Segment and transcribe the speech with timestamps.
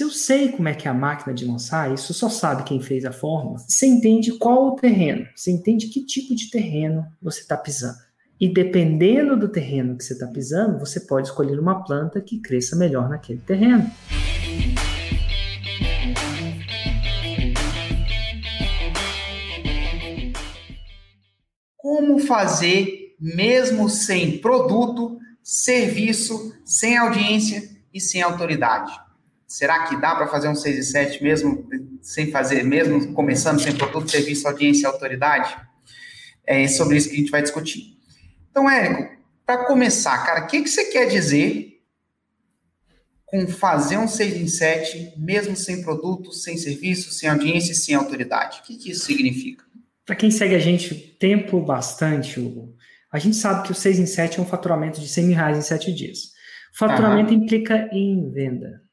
[0.00, 2.80] Se eu sei como é que é a máquina de lançar, isso só sabe quem
[2.80, 3.58] fez a forma.
[3.58, 7.98] Você entende qual o terreno, você entende que tipo de terreno você está pisando.
[8.40, 12.76] E dependendo do terreno que você está pisando, você pode escolher uma planta que cresça
[12.76, 13.90] melhor naquele terreno.
[21.76, 29.09] Como fazer mesmo sem produto, serviço, sem audiência e sem autoridade?
[29.50, 31.68] Será que dá para fazer um 6 e 7 mesmo
[32.00, 35.56] sem fazer, mesmo começando sem produto, serviço, audiência e autoridade?
[36.46, 37.98] É sobre isso que a gente vai discutir.
[38.48, 39.12] Então, Érico,
[39.44, 41.80] para começar, cara, o que, que você quer dizer
[43.26, 47.96] com fazer um 6 em 7, mesmo sem produto, sem serviço, sem audiência e sem
[47.96, 48.60] autoridade?
[48.60, 49.64] O que, que isso significa?
[50.06, 52.76] Para quem segue a gente tempo bastante, Hugo,
[53.12, 55.58] a gente sabe que o 6 em 7 é um faturamento de 100 mil reais
[55.58, 56.18] em 7 dias.
[56.72, 57.42] Faturamento uhum.
[57.42, 58.88] implica em venda.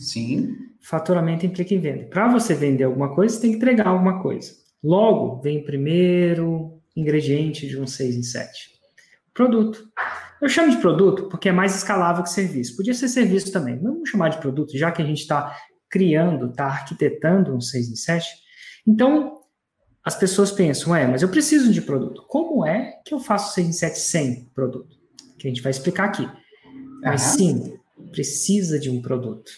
[0.00, 0.56] Sim.
[0.80, 2.04] Faturamento implica em venda.
[2.04, 4.52] Para você vender alguma coisa, você tem que entregar alguma coisa.
[4.82, 8.72] Logo, vem o primeiro ingrediente de um 6 em 7.
[9.32, 9.88] Produto.
[10.40, 12.76] Eu chamo de produto porque é mais escalável que serviço.
[12.76, 13.78] Podia ser serviço também.
[13.78, 15.56] Vamos chamar de produto, já que a gente está
[15.88, 18.26] criando, está arquitetando um 6 em 7.
[18.86, 19.40] Então,
[20.04, 22.24] as pessoas pensam, é, mas eu preciso de produto.
[22.26, 24.96] Como é que eu faço 6 em 7 sem produto?
[25.38, 26.28] Que a gente vai explicar aqui.
[27.02, 27.78] Mas sim,
[28.10, 29.52] precisa de um produto.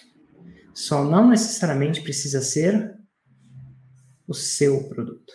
[0.75, 2.95] Só não necessariamente precisa ser
[4.27, 5.33] o seu produto.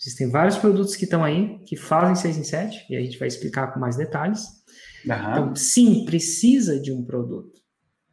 [0.00, 3.28] Existem vários produtos que estão aí, que fazem 6 em 7, e a gente vai
[3.28, 4.44] explicar com mais detalhes.
[5.04, 5.14] Uhum.
[5.14, 7.60] Então, sim, precisa de um produto,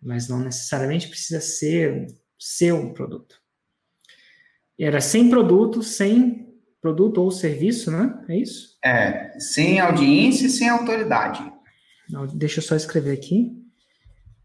[0.01, 2.07] mas não necessariamente precisa ser o
[2.39, 3.35] seu produto.
[4.79, 6.43] Era sem produto, sem
[6.81, 8.13] produto ou serviço, né?
[8.27, 8.77] É isso?
[8.83, 11.41] É, sem audiência e sem autoridade.
[12.33, 13.62] Deixa eu só escrever aqui.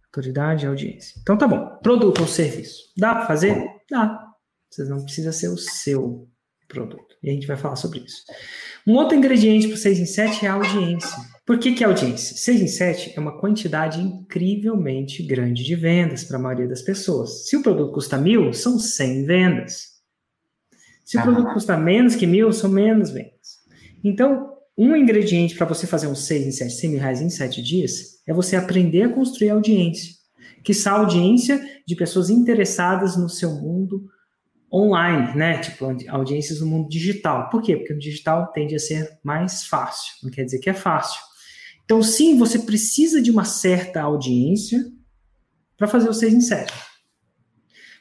[0.09, 1.19] Autoridade e audiência.
[1.20, 1.78] Então tá bom.
[1.83, 2.92] Produto ou serviço.
[2.97, 3.62] Dá para fazer?
[3.91, 4.27] Dá.
[4.70, 6.28] Vocês não precisa ser o seu
[6.67, 7.17] produto.
[7.23, 8.23] E a gente vai falar sobre isso.
[8.86, 11.17] Um outro ingrediente para 6 em 7 é a audiência.
[11.45, 12.36] Por que, que é audiência?
[12.36, 17.48] 6 em 7 é uma quantidade incrivelmente grande de vendas para a maioria das pessoas.
[17.48, 19.98] Se o produto custa mil, são 100 vendas.
[21.05, 23.58] Se o produto custa menos que mil, são menos vendas.
[24.05, 27.61] Então, um ingrediente para você fazer um 6 em 7, 100 mil reais em 7
[27.61, 30.14] dias é você aprender a construir audiência.
[30.62, 34.08] Que essa audiência de pessoas interessadas no seu mundo
[34.72, 35.58] online, né?
[35.58, 37.50] Tipo, audiências no mundo digital.
[37.50, 37.77] Por quê?
[37.77, 40.12] Porque o digital tende a ser mais fácil.
[40.22, 41.20] Não quer dizer que é fácil.
[41.84, 44.84] Então, sim, você precisa de uma certa audiência
[45.77, 46.72] para fazer o 6 em 7.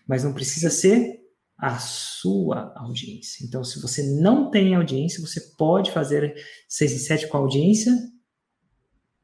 [0.08, 1.22] Mas não precisa ser
[1.58, 3.44] a sua audiência.
[3.44, 6.36] Então, se você não tem audiência, você pode fazer
[6.70, 7.92] 6 e 7 com a audiência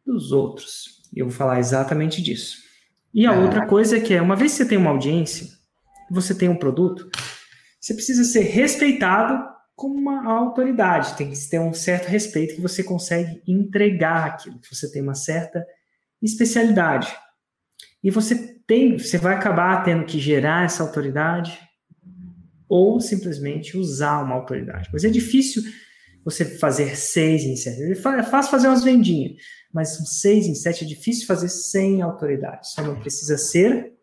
[0.06, 1.02] dos outros.
[1.16, 2.58] E eu vou falar exatamente disso.
[3.14, 3.38] E a é.
[3.38, 5.48] outra coisa é que é, uma vez que você tem uma audiência,
[6.10, 7.10] você tem um produto,
[7.80, 11.16] você precisa ser respeitado como uma autoridade.
[11.16, 15.16] Tem que ter um certo respeito que você consegue entregar aquilo, que você tem uma
[15.16, 15.64] certa
[16.22, 17.14] especialidade.
[18.04, 18.36] E você
[18.66, 21.60] tem, você vai acabar tendo que gerar essa autoridade,
[22.68, 24.90] ou simplesmente usar uma autoridade.
[24.91, 25.63] Mas é difícil
[26.24, 27.81] você fazer seis em sete.
[27.81, 29.34] É fácil fazer umas vendinhas,
[29.74, 32.72] mas um seis em sete é difícil fazer sem autoridade.
[32.72, 33.94] Só não precisa ser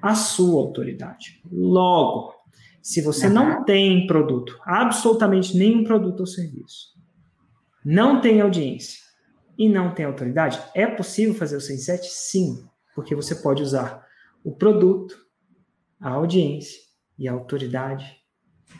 [0.00, 1.42] a sua autoridade.
[1.50, 2.32] Logo,
[2.80, 3.34] se você uhum.
[3.34, 6.96] não tem produto, absolutamente nenhum produto ou serviço,
[7.84, 9.00] não tem audiência
[9.58, 12.08] e não tem autoridade, é possível fazer o 6 em 7?
[12.08, 14.06] Sim, porque você pode usar
[14.44, 15.16] o produto,
[16.00, 16.87] a audiência
[17.18, 18.16] e autoridade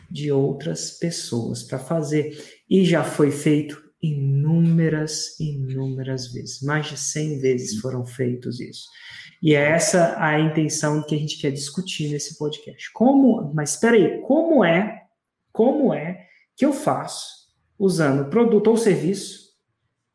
[0.09, 2.37] de outras pessoas para fazer.
[2.69, 6.61] E já foi feito inúmeras, inúmeras vezes.
[6.61, 8.87] Mais de 100 vezes foram feitos isso.
[9.41, 12.91] E é essa a intenção que a gente quer discutir nesse podcast.
[12.93, 15.03] Como, mas espera aí, como é,
[15.51, 17.47] como é que eu faço
[17.77, 19.49] usando produto ou serviço,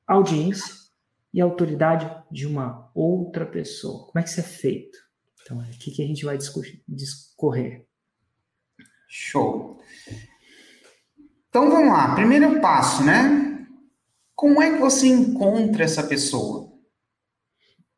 [0.07, 0.75] audiência
[1.33, 4.07] e autoridade de uma outra pessoa?
[4.07, 4.99] Como é que isso é feito?
[5.43, 7.87] Então, é aqui que a gente vai discorrer.
[9.17, 9.79] Show.
[11.49, 12.17] Então vamos lá.
[12.17, 13.65] Primeiro passo, né?
[14.35, 16.73] Como é que você encontra essa pessoa?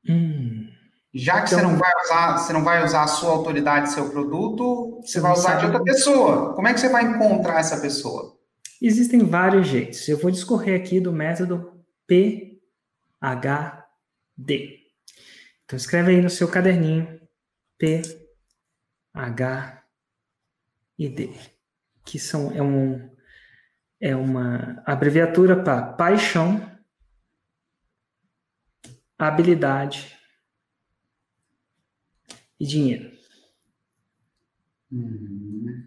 [0.06, 0.68] Hum.
[1.14, 4.10] Já que então, você não vai usar, você não vai usar a sua autoridade, seu
[4.10, 6.54] produto, você vai usar de outra pessoa.
[6.54, 8.36] Como é que você vai encontrar essa pessoa?
[8.82, 10.06] Existem vários jeitos.
[10.06, 12.60] Eu vou discorrer aqui do método PHD.
[15.64, 17.18] Então escreve aí no seu caderninho
[17.78, 19.75] PHD
[20.98, 21.30] e D,
[22.04, 23.10] que são, é, um,
[24.00, 26.60] é uma abreviatura para paixão,
[29.18, 30.16] habilidade,
[32.58, 33.10] e dinheiro.
[34.90, 35.84] Uhum.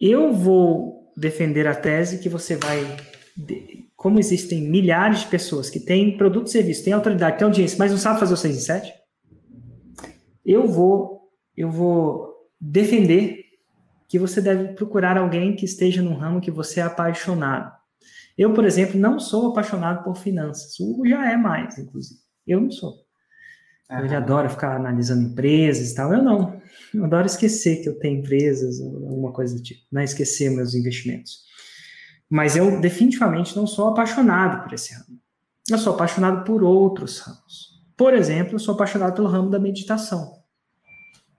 [0.00, 2.84] Eu vou defender a tese que você vai.
[3.94, 7.92] Como existem milhares de pessoas que têm produto e serviço, têm autoridade, têm audiência, mas
[7.92, 8.92] não sabem fazer o 6 em 7,
[10.44, 13.41] eu vou, eu vou defender
[14.12, 17.72] que você deve procurar alguém que esteja num ramo que você é apaixonado.
[18.36, 20.78] Eu, por exemplo, não sou apaixonado por finanças.
[20.78, 22.20] O Hugo já é mais, inclusive.
[22.46, 22.92] Eu não sou.
[23.90, 26.12] Ele adora ficar analisando empresas e tal.
[26.12, 26.60] Eu não.
[26.92, 30.04] Eu adoro esquecer que eu tenho empresas, alguma coisa do tipo, né?
[30.04, 31.44] Esquecer meus investimentos.
[32.28, 35.18] Mas eu definitivamente não sou apaixonado por esse ramo.
[35.70, 37.82] Eu sou apaixonado por outros ramos.
[37.96, 40.42] Por exemplo, eu sou apaixonado pelo ramo da meditação.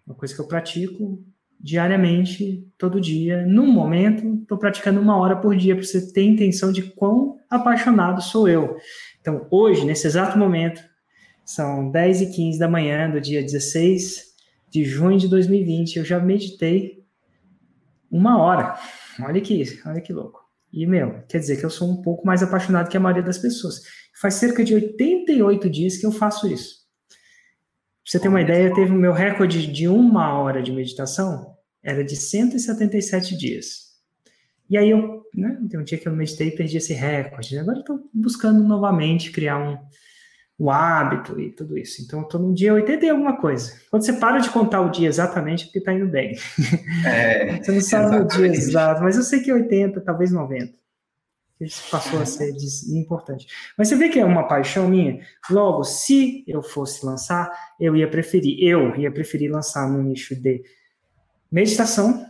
[0.07, 1.23] Uma coisa que eu pratico
[1.63, 3.45] diariamente, todo dia.
[3.45, 8.21] No momento, estou praticando uma hora por dia para você ter intenção de quão apaixonado
[8.21, 8.75] sou eu.
[9.21, 10.83] Então, hoje, nesse exato momento,
[11.45, 14.33] são 10 e 15 da manhã do dia 16
[14.69, 15.97] de junho de 2020.
[15.97, 17.05] Eu já meditei
[18.11, 18.77] uma hora.
[19.21, 20.41] Olha que, olha que louco.
[20.71, 23.37] E, meu, quer dizer que eu sou um pouco mais apaixonado que a maioria das
[23.37, 23.75] pessoas.
[24.19, 26.83] Faz cerca de 88 dias que eu faço isso.
[28.03, 31.52] Pra você ter uma ideia, teve o meu recorde de uma hora de meditação,
[31.83, 33.93] era de 177 dias.
[34.69, 37.59] E aí eu, né, tem um dia que eu meditei e perdi esse recorde.
[37.59, 39.77] Agora eu estou buscando novamente criar um,
[40.57, 42.01] o hábito e tudo isso.
[42.01, 43.73] Então, eu estou no dia 80 e alguma coisa.
[43.89, 46.37] Quando você para de contar o dia exatamente, é porque está indo bem.
[47.05, 48.33] É, você não sabe exatamente.
[48.33, 50.73] o dia exato, mas eu sei que 80, talvez 90.
[51.59, 52.51] Isso passou a ser
[52.89, 53.47] importante.
[53.77, 55.21] Mas você vê que é uma paixão minha?
[55.49, 57.49] Logo, se eu fosse lançar,
[57.79, 60.63] eu ia preferir, eu ia preferir lançar no nicho de
[61.53, 62.27] meditação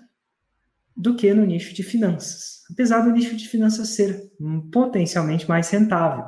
[0.95, 2.61] do que no nicho de finanças.
[2.69, 4.31] Apesar do nicho de finanças ser
[4.71, 6.25] potencialmente mais rentável.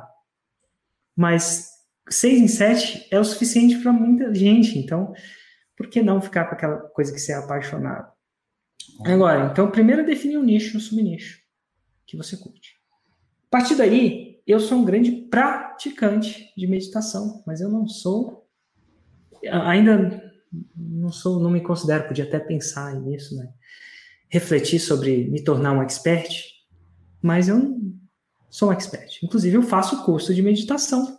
[1.14, 1.70] Mas
[2.08, 5.12] 6 em 7 é o suficiente para muita gente, então
[5.76, 8.10] por que não ficar com aquela coisa que você é apaixonado?
[9.04, 11.40] Agora, então, primeiro definir um nicho, um subnicho
[12.06, 12.76] que você curte.
[13.48, 18.48] A partir daí, eu sou um grande praticante de meditação, mas eu não sou
[19.50, 20.32] ainda
[20.74, 23.48] não sou, não me considero, podia até pensar nisso, né?
[24.28, 26.28] Refletir sobre me tornar um expert,
[27.22, 27.94] mas eu não
[28.50, 29.22] sou um expert.
[29.22, 31.18] Inclusive, eu faço curso de meditação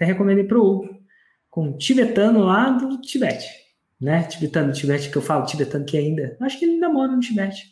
[0.00, 0.88] até recomendei para o Hugo,
[1.50, 3.46] com um tibetano lá do Tibete,
[4.00, 4.22] né?
[4.22, 7.66] Tibetano Tibete, que eu falo, tibetano que ainda, acho que ele ainda mora no Tibete.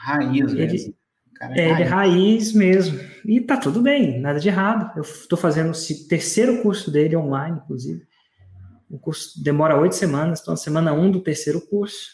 [0.00, 0.94] Raiz ele, mesmo.
[1.34, 1.74] Cara, é, é, raiz.
[1.74, 3.00] ele é raiz mesmo.
[3.26, 4.96] E tá tudo bem, nada de errado.
[4.96, 8.06] Eu estou fazendo o terceiro curso dele online, inclusive.
[8.94, 12.12] O curso demora oito semanas, estou na semana um do terceiro curso.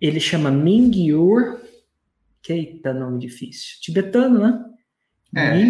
[0.00, 1.60] Ele chama Mingyur,
[2.42, 3.80] que eita, nome difícil.
[3.80, 4.64] Tibetano, né?
[5.36, 5.60] É.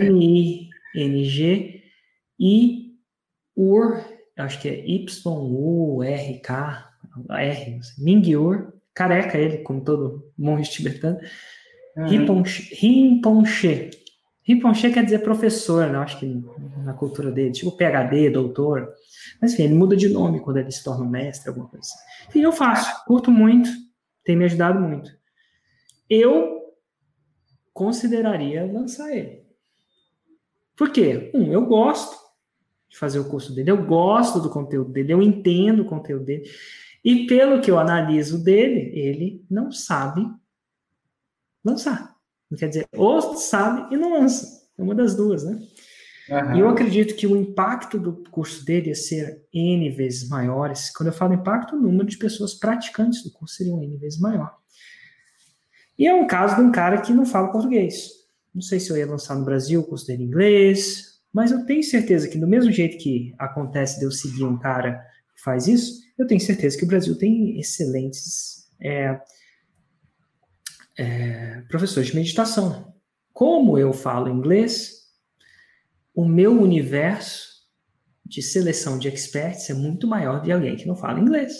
[0.00, 1.80] M-I-N-G
[2.40, 2.96] e
[3.54, 4.04] UR,
[4.36, 5.30] acho que é Y-U-R-K,
[7.30, 11.20] R, Mingyur, careca ele, como todo monge tibetano,
[11.96, 12.42] uhum.
[12.80, 13.90] Rinpoche.
[14.42, 15.98] Rinpoche quer dizer professor, né?
[15.98, 16.42] acho que
[16.84, 18.92] na cultura dele, tipo PhD, doutor.
[19.40, 22.28] Mas enfim, ele muda de nome quando ele se torna mestre, alguma coisa assim.
[22.28, 23.70] Enfim, eu faço, curto muito,
[24.24, 25.10] tem me ajudado muito.
[26.08, 26.60] Eu
[27.72, 29.44] consideraria lançar ele.
[30.76, 31.30] Por quê?
[31.34, 32.16] Um, eu gosto,
[32.90, 33.70] de fazer o curso dele.
[33.70, 36.50] Eu gosto do conteúdo dele, eu entendo o conteúdo dele.
[37.04, 40.26] E pelo que eu analiso dele, ele não sabe
[41.64, 42.14] lançar.
[42.58, 44.60] Quer dizer, ou sabe e não lança.
[44.76, 45.60] É uma das duas, né?
[46.28, 46.56] Uhum.
[46.56, 50.90] E eu acredito que o impacto do curso dele ia ser N vezes maiores.
[50.90, 54.56] Quando eu falo impacto, o número de pessoas praticantes do curso seria N vezes maior.
[55.98, 58.08] E é um caso de um cara que não fala português.
[58.54, 61.64] Não sei se eu ia lançar no Brasil o curso dele em inglês, mas eu
[61.66, 65.00] tenho certeza que, do mesmo jeito que acontece de eu seguir um cara
[65.36, 69.20] que faz isso, eu tenho certeza que o Brasil tem excelentes é,
[71.00, 72.92] é, professores de meditação.
[73.32, 75.06] Como eu falo inglês,
[76.14, 77.48] o meu universo
[78.26, 81.54] de seleção de experts é muito maior de alguém que não fala inglês.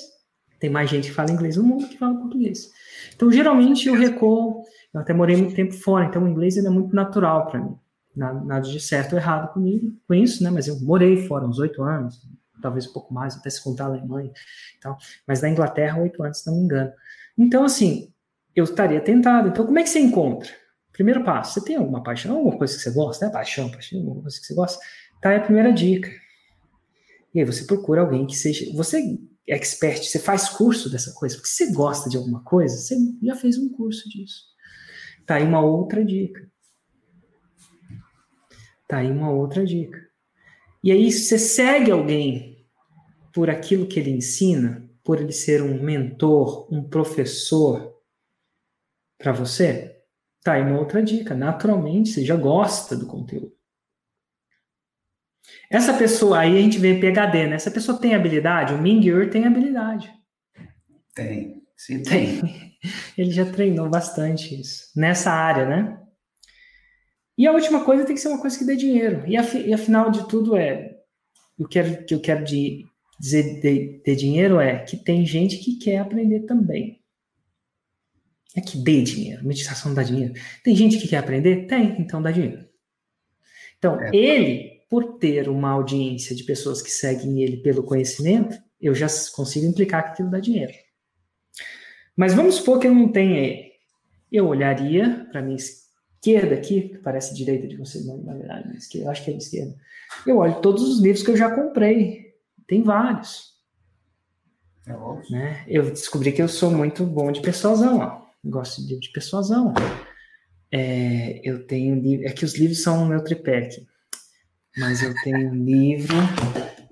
[0.58, 2.70] Tem mais gente que fala inglês no mundo que fala português.
[3.14, 4.62] Então, geralmente, eu recuo.
[4.92, 7.78] Eu até morei muito tempo fora, então o inglês é muito natural para mim
[8.14, 10.50] nada, de certo ou errado comigo, com isso, né?
[10.50, 12.20] Mas eu morei fora uns oito anos,
[12.60, 14.30] talvez um pouco mais, até se contar a Alemanha
[14.76, 14.98] e tal.
[15.26, 16.92] Mas na Inglaterra, oito anos, se não me engano.
[17.38, 18.12] Então, assim,
[18.54, 19.48] eu estaria tentado.
[19.48, 20.50] Então, como é que você encontra?
[20.92, 23.32] Primeiro passo, você tem alguma paixão, alguma coisa que você gosta, né?
[23.32, 24.84] Paixão, paixão, alguma coisa que você gosta?
[25.20, 26.10] Tá, é a primeira dica.
[27.34, 28.70] E aí você procura alguém que seja.
[28.74, 32.96] Você é expert, você faz curso dessa coisa, porque você gosta de alguma coisa, você
[33.22, 34.44] já fez um curso disso.
[35.24, 36.48] Tá aí uma outra dica.
[38.88, 39.98] Tá aí uma outra dica.
[40.82, 42.66] E aí você segue alguém
[43.32, 47.99] por aquilo que ele ensina, por ele ser um mentor, um professor
[49.20, 49.96] para você?
[50.42, 51.34] Tá aí uma outra dica.
[51.34, 53.52] Naturalmente, você já gosta do conteúdo.
[55.70, 57.54] Essa pessoa, aí a gente vê PHD, né?
[57.54, 58.74] Essa pessoa tem habilidade?
[58.74, 60.10] O Mingyur tem habilidade.
[61.14, 62.40] Tem, sim, tem.
[63.16, 66.00] Ele já treinou bastante isso, nessa área, né?
[67.36, 69.24] E a última coisa tem que ser uma coisa que dê dinheiro.
[69.26, 70.96] E, af, e afinal de tudo é,
[71.58, 72.86] o que eu, que eu quero de,
[73.18, 76.99] dizer de, de dinheiro é que tem gente que quer aprender também.
[78.56, 79.46] É que dê dinheiro.
[79.46, 80.34] Meditação dá dinheiro.
[80.64, 81.66] Tem gente que quer aprender?
[81.66, 82.64] Tem, então dá dinheiro.
[83.78, 84.10] Então, é.
[84.14, 89.66] ele, por ter uma audiência de pessoas que seguem ele pelo conhecimento, eu já consigo
[89.66, 90.72] implicar que aquilo dá dinheiro.
[92.16, 93.70] Mas vamos supor que eu não tenha ele.
[94.30, 99.06] Eu olharia para minha esquerda aqui, que parece direita de vocês, mas na verdade, esquerda,
[99.06, 99.74] eu acho que é a esquerda.
[100.26, 102.34] Eu olho todos os livros que eu já comprei.
[102.66, 103.50] Tem vários.
[104.86, 104.92] É
[105.32, 105.64] né?
[105.66, 108.19] Eu descobri que eu sou muito bom de persuasão, ó.
[108.44, 109.74] Gosto de de persuasão.
[110.72, 112.26] É, eu tenho livro.
[112.26, 113.86] É que os livros são o meu tripé aqui.
[114.76, 116.16] Mas eu tenho um livro.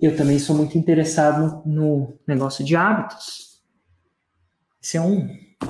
[0.01, 3.63] Eu também sou muito interessado no negócio de hábitos.
[4.83, 5.29] Esse é um.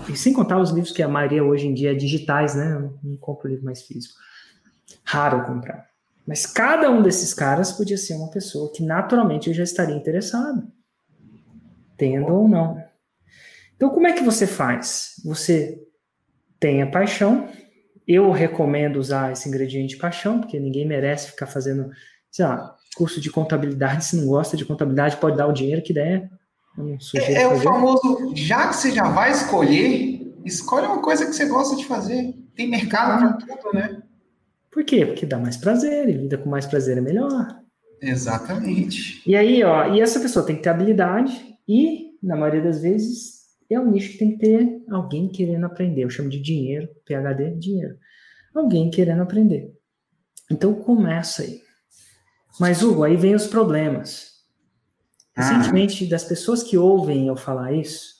[0.08, 2.74] E sem contar os livros que a maioria hoje em dia é digitais, né?
[2.74, 4.14] Eu não compro livro mais físico.
[5.04, 5.88] Raro comprar.
[6.26, 10.70] Mas cada um desses caras podia ser uma pessoa que naturalmente eu já estaria interessado,
[11.96, 12.82] tendo ou não.
[13.78, 15.12] Então, como é que você faz?
[15.24, 15.80] Você
[16.58, 17.48] tem a paixão.
[18.06, 21.88] Eu recomendo usar esse ingrediente paixão, porque ninguém merece ficar fazendo,
[22.28, 24.04] sei lá, curso de contabilidade.
[24.04, 26.28] Se não gosta de contabilidade, pode dar o dinheiro que der.
[27.14, 31.46] É, é o famoso, já que você já vai escolher, escolhe uma coisa que você
[31.46, 32.34] gosta de fazer.
[32.56, 34.02] Tem mercado para tudo, né?
[34.72, 35.06] Por quê?
[35.06, 37.60] Porque dá mais prazer, e vida com mais prazer é melhor.
[38.00, 39.22] Exatamente.
[39.28, 43.37] E aí, ó, e essa pessoa tem que ter habilidade e, na maioria das vezes,
[43.74, 46.04] é um nicho que tem que ter alguém querendo aprender.
[46.04, 47.96] Eu chamo de dinheiro, PHD, dinheiro.
[48.54, 49.72] Alguém querendo aprender.
[50.50, 51.60] Então começa aí.
[52.58, 54.38] Mas, Hugo, aí vem os problemas.
[55.36, 55.42] Ah.
[55.42, 58.14] Recentemente, das pessoas que ouvem eu falar isso,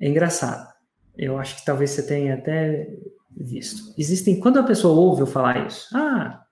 [0.00, 0.68] é engraçado.
[1.16, 2.88] Eu acho que talvez você tenha até
[3.36, 3.94] visto.
[3.96, 6.44] Existem, quando a pessoa ouve eu falar isso, ah,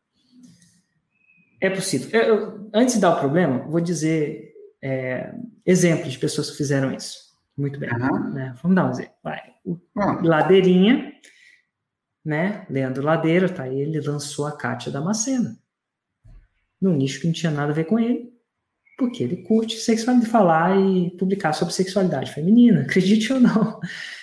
[1.61, 2.09] é possível.
[2.12, 4.52] Eu, eu, antes de dar o problema, vou dizer
[4.83, 5.33] é,
[5.67, 7.27] exemplos de pessoas que fizeram isso.
[7.58, 7.90] Muito bem.
[7.90, 8.30] Uhum.
[8.30, 8.54] Né?
[8.62, 9.14] Vamos dar um exemplo.
[9.22, 9.40] Vai.
[9.64, 10.22] O, uhum.
[10.22, 11.12] Ladeirinha,
[12.24, 12.64] né?
[12.70, 13.68] Leandro Ladeira, tá?
[13.68, 15.58] Ele lançou a Kátia Damasceno.
[16.80, 18.32] Num nicho que não tinha nada a ver com ele,
[18.96, 22.82] porque ele curte sexualidade, falar e publicar sobre sexualidade feminina.
[22.88, 23.80] Acredite ou não.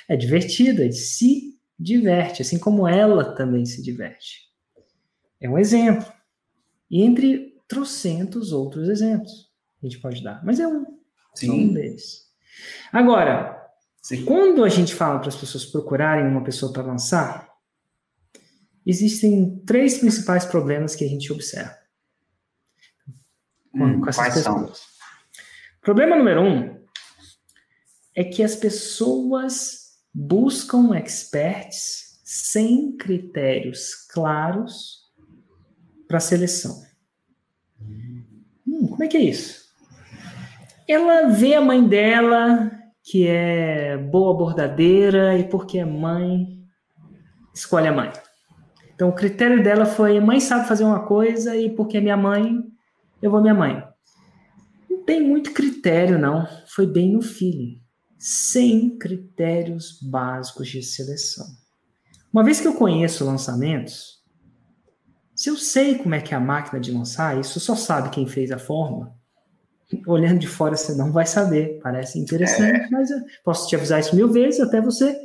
[0.08, 4.46] É divertido, ele se diverte, assim como ela também se diverte.
[5.42, 6.10] É um exemplo.
[6.90, 9.52] E entre trocentos outros exemplos
[9.82, 10.44] a gente pode dar.
[10.46, 10.86] Mas é um,
[11.34, 11.52] Sim.
[11.52, 12.25] um deles.
[12.92, 13.70] Agora,
[14.02, 14.26] Sim.
[14.26, 17.50] quando a gente fala para as pessoas procurarem uma pessoa para lançar,
[18.86, 21.76] existem três principais problemas que a gente observa.
[23.74, 24.44] Hum, quais pessoas.
[24.44, 24.72] são?
[25.82, 26.86] Problema número um
[28.16, 35.04] é que as pessoas buscam experts sem critérios claros
[36.08, 36.82] para seleção.
[37.82, 39.65] Hum, como é que é isso?
[40.88, 42.72] Ela vê a mãe dela,
[43.04, 46.60] que é boa bordadeira, e porque é mãe,
[47.54, 48.12] escolhe a mãe.
[48.94, 52.64] Então, o critério dela foi: mãe sabe fazer uma coisa, e porque é minha mãe,
[53.22, 53.84] eu vou minha mãe.
[54.90, 56.48] Não tem muito critério, não.
[56.68, 57.82] Foi bem no feeling
[58.18, 61.46] sem critérios básicos de seleção.
[62.34, 64.24] Uma vez que eu conheço lançamentos,
[65.36, 68.26] se eu sei como é que é a máquina de lançar, isso só sabe quem
[68.26, 69.16] fez a forma.
[70.08, 71.80] Olhando de fora você não vai saber.
[71.82, 72.90] Parece interessante, é.
[72.90, 75.16] mas eu posso te avisar isso mil vezes até você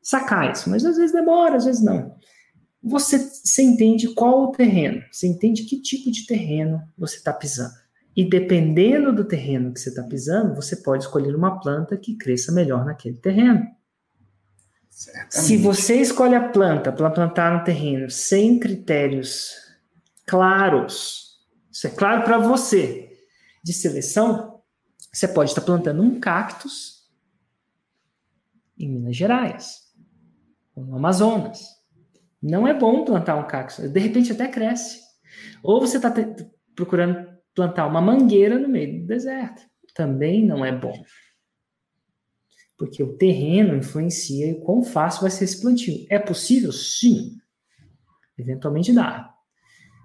[0.00, 0.70] sacar isso.
[0.70, 2.14] Mas às vezes demora, às vezes não.
[2.82, 7.74] Você, você entende qual o terreno, você entende que tipo de terreno você está pisando.
[8.16, 12.50] E dependendo do terreno que você está pisando, você pode escolher uma planta que cresça
[12.50, 13.64] melhor naquele terreno.
[14.90, 15.34] Certamente.
[15.34, 19.52] Se você escolhe a planta para plantar no terreno sem critérios
[20.26, 21.38] claros,
[21.70, 23.07] isso é claro para você,
[23.62, 24.62] de seleção,
[25.12, 27.08] você pode estar plantando um cactus
[28.78, 29.92] em Minas Gerais
[30.74, 31.60] ou no Amazonas.
[32.40, 35.00] Não é bom plantar um cactus, de repente até cresce.
[35.62, 36.12] Ou você está
[36.74, 39.62] procurando plantar uma mangueira no meio do deserto.
[39.94, 40.94] Também não é bom.
[42.76, 46.06] Porque o terreno influencia o quão fácil vai ser esse plantio.
[46.08, 46.70] É possível?
[46.70, 47.36] Sim.
[48.38, 49.34] Eventualmente dá.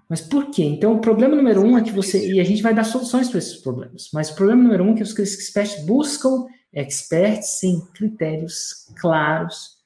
[0.10, 0.64] Mas por quê?
[0.64, 2.34] Então, o problema número um é que você.
[2.34, 4.10] E a gente vai dar soluções para esses problemas.
[4.14, 9.78] Mas o problema número um é que os experts buscam experts sem critérios claros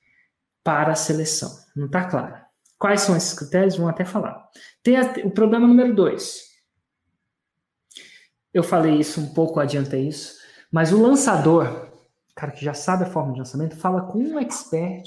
[0.64, 1.52] para a seleção.
[1.76, 2.36] Não está claro.
[2.80, 3.76] Quais são esses critérios?
[3.76, 4.48] Vamos até falar.
[4.84, 6.48] Tem a, o problema número dois.
[8.54, 10.38] Eu falei isso um pouco, adiantei isso.
[10.72, 11.92] Mas o lançador,
[12.36, 15.06] cara que já sabe a forma de lançamento, fala com um expert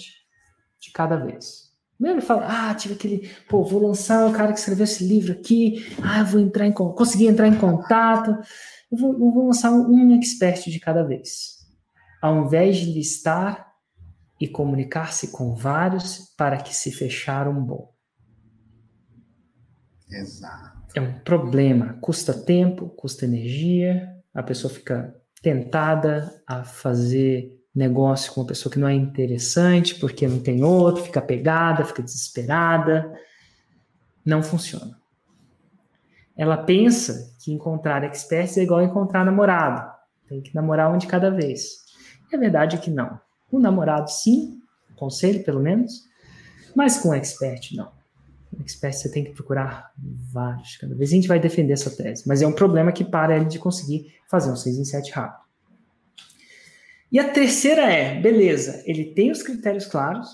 [0.78, 1.69] de cada vez.
[2.00, 5.32] Primeiro ele fala, ah, tive aquele, pô, vou lançar o cara que escreveu esse livro
[5.32, 8.30] aqui, ah, vou entrar em, consegui entrar em contato,
[8.90, 11.58] eu vou, eu vou lançar um expert de cada vez.
[12.22, 13.70] Ao invés de listar
[14.40, 17.92] e comunicar-se com vários para que se fechar um bom.
[20.10, 20.80] Exato.
[20.94, 28.40] É um problema, custa tempo, custa energia, a pessoa fica tentada a fazer negócio com
[28.40, 33.12] uma pessoa que não é interessante, porque não tem outro, fica pegada, fica desesperada.
[34.24, 34.98] Não funciona.
[36.36, 39.90] Ela pensa que encontrar experts é igual encontrar namorado.
[40.28, 41.80] Tem que namorar um de cada vez.
[42.30, 43.20] E a verdade é que não.
[43.50, 44.60] O namorado, sim,
[44.96, 46.04] conselho pelo menos,
[46.74, 47.90] mas com expert, não.
[48.54, 49.92] Com expert você tem que procurar
[50.32, 51.10] vários cada vez.
[51.10, 54.14] A gente vai defender essa tese, mas é um problema que para ele de conseguir
[54.28, 55.49] fazer um 6 em 7 rápido.
[57.10, 60.28] E a terceira é, beleza, ele tem os critérios claros,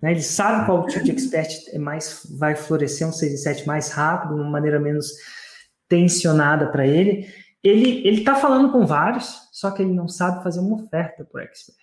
[0.00, 3.66] né, ele sabe qual tipo de expert é mais, vai florescer um 6 e 7
[3.66, 5.12] mais rápido, de uma maneira menos
[5.88, 7.32] tensionada para ele.
[7.62, 11.78] Ele está falando com vários, só que ele não sabe fazer uma oferta por expert.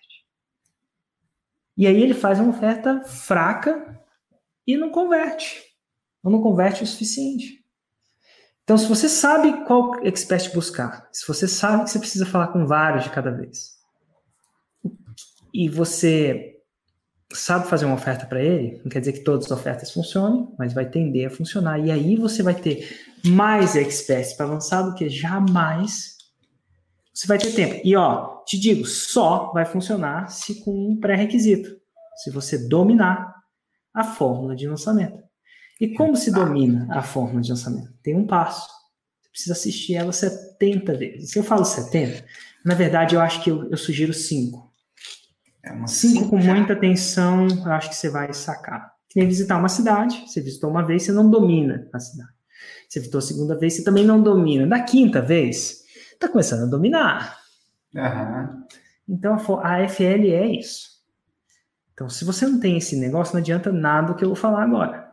[1.78, 3.98] E aí ele faz uma oferta fraca
[4.68, 5.64] e não converte.
[6.22, 7.59] Ou não converte o suficiente.
[8.70, 12.68] Então, se você sabe qual expert buscar, se você sabe que você precisa falar com
[12.68, 13.80] vários de cada vez,
[15.52, 16.56] e você
[17.34, 20.72] sabe fazer uma oferta para ele, não quer dizer que todas as ofertas funcionem, mas
[20.72, 21.80] vai tender a funcionar.
[21.80, 22.88] E aí você vai ter
[23.26, 26.18] mais experts para lançar do que jamais
[27.12, 27.82] você vai ter tempo.
[27.84, 31.76] E ó, te digo, só vai funcionar se com um pré-requisito.
[32.18, 33.34] Se você dominar
[33.96, 35.29] a fórmula de lançamento.
[35.80, 37.94] E como se domina a forma de lançamento?
[38.04, 38.68] Tem um passo.
[39.22, 41.32] Você precisa assistir ela 70 vezes.
[41.32, 42.26] Se eu falo 70,
[42.66, 44.70] na verdade eu acho que eu, eu sugiro 5.
[45.64, 46.54] É uma 5 com já.
[46.54, 48.94] muita atenção, eu acho que você vai sacar.
[49.08, 52.30] Que nem visitar uma cidade, você visitou uma vez, você não domina a cidade.
[52.88, 54.68] Você visitou a segunda vez, você também não domina.
[54.68, 57.40] Da quinta vez, está começando a dominar.
[57.96, 58.66] Uhum.
[59.08, 61.00] Então a FL é isso.
[61.94, 64.64] Então, se você não tem esse negócio, não adianta nada do que eu vou falar
[64.64, 65.09] agora.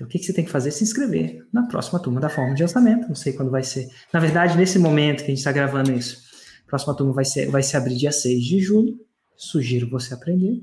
[0.00, 0.70] Então, o que, que você tem que fazer?
[0.70, 3.06] Se inscrever na próxima turma da forma de lançamento.
[3.06, 3.86] Não sei quando vai ser.
[4.10, 6.22] Na verdade, nesse momento que a gente está gravando isso,
[6.66, 8.98] a próxima turma vai, ser, vai se abrir dia 6 de julho.
[9.36, 10.62] Sugiro você aprender.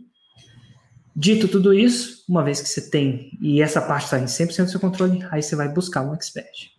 [1.15, 4.71] Dito tudo isso, uma vez que você tem, e essa parte está em 100% do
[4.71, 6.71] seu controle, aí você vai buscar um expert.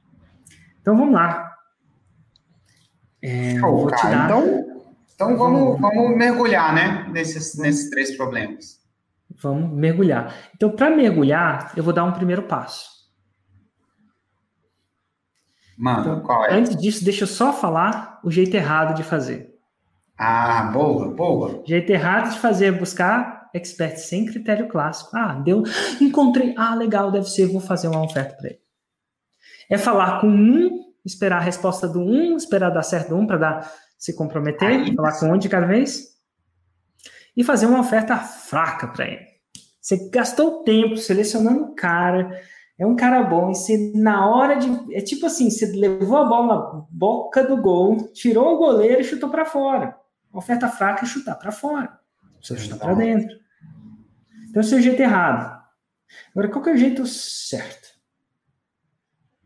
[0.81, 1.53] Então vamos lá.
[3.23, 4.25] É, oh, cara, dar...
[4.27, 8.81] Então, então vamos, vamos mergulhar né, nesses, nesses três problemas.
[9.41, 10.35] Vamos mergulhar.
[10.55, 12.99] Então, para mergulhar, eu vou dar um primeiro passo.
[15.77, 16.55] Mano, então, qual é?
[16.55, 19.55] Antes disso, deixa eu só falar o jeito errado de fazer.
[20.19, 21.63] Ah, boa, boa.
[21.65, 25.17] Jeito errado de fazer é buscar expert sem critério clássico.
[25.17, 25.63] Ah, deu,
[26.01, 26.53] encontrei.
[26.59, 28.61] Ah, legal, deve ser, vou fazer uma oferta para ele.
[29.71, 33.37] É falar com um, esperar a resposta do um, esperar dar certo do um para
[33.37, 36.19] dar se comprometer, Aí, falar com um de cada vez
[37.37, 39.28] e fazer uma oferta fraca para ele.
[39.89, 42.43] Você gastou tempo selecionando o cara,
[42.79, 44.95] é um cara bom, e você, na hora de.
[44.95, 49.05] É tipo assim: você levou a bola na boca do gol, tirou o goleiro e
[49.05, 49.97] chutou para fora.
[50.31, 51.99] Oferta fraca é chutar para fora.
[52.39, 53.35] Você chutar para dentro.
[54.51, 55.59] Então, esse é o jeito errado.
[56.33, 57.89] Agora, qual que é o jeito certo?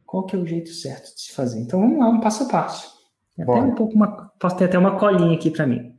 [0.05, 1.61] Qual que é o jeito certo de se fazer?
[1.61, 2.93] Então, vamos lá, um passo a passo.
[3.39, 5.92] Até um pouco uma, posso ter até uma colinha aqui para mim.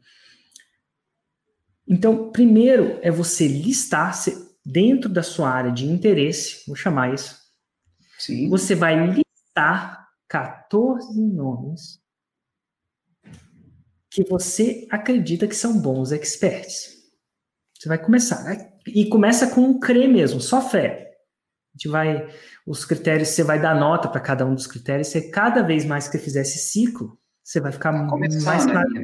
[1.93, 4.19] Então, primeiro é você listar
[4.65, 7.37] dentro da sua área de interesse, vou chamar isso.
[8.17, 8.49] Sim.
[8.49, 12.01] Você vai listar 14 nomes
[14.09, 16.93] que você acredita que são bons experts.
[17.77, 18.43] Você vai começar.
[18.43, 18.71] Né?
[18.87, 21.11] E começa com um CRE mesmo, só fé.
[21.75, 22.27] A gente vai.
[22.65, 25.09] Os critérios, você vai dar nota para cada um dos critérios.
[25.09, 28.89] Você, cada vez mais que você fizer esse ciclo, você vai ficar tá mais claro.
[28.89, 29.03] Né?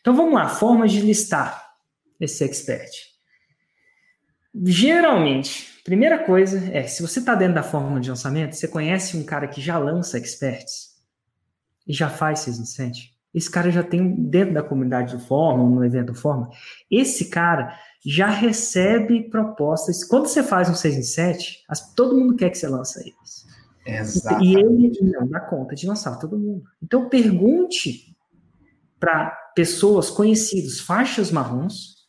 [0.00, 1.66] Então vamos lá, formas de listar
[2.20, 2.90] esse expert.
[4.64, 9.24] Geralmente, primeira coisa é, se você está dentro da fórmula de lançamento, você conhece um
[9.24, 10.98] cara que já lança experts
[11.88, 12.92] e já faz 6 em
[13.34, 16.50] Esse cara já tem dentro da comunidade do Fórmula, no evento Fórmula,
[16.90, 20.04] esse cara já recebe propostas.
[20.04, 23.48] Quando você faz um 6 em 7, as, todo mundo quer que você lance eles.
[23.86, 24.44] Exato.
[24.44, 26.64] E ele não dá conta de lançar todo mundo.
[26.82, 28.14] Então pergunte
[28.98, 32.08] para pessoas conhecidas, faixas marrons,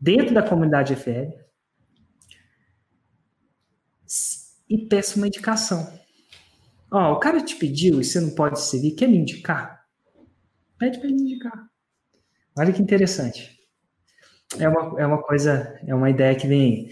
[0.00, 1.30] dentro da comunidade FL,
[4.68, 6.00] e peça uma indicação.
[6.90, 9.86] Ó, o cara te pediu e você não pode servir, quer me indicar?
[10.78, 11.70] Pede para ele indicar.
[12.58, 13.58] Olha que interessante.
[14.58, 16.88] É uma, é uma coisa, é uma ideia que vem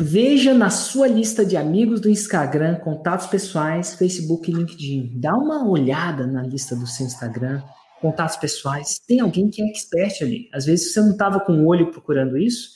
[0.00, 5.18] Veja na sua lista de amigos do Instagram, contatos pessoais, Facebook e LinkedIn.
[5.18, 7.60] Dá uma olhada na lista do seu Instagram,
[8.00, 9.00] contatos pessoais.
[9.08, 10.48] Tem alguém que é expert ali.
[10.54, 12.70] Às vezes você não estava com o olho procurando isso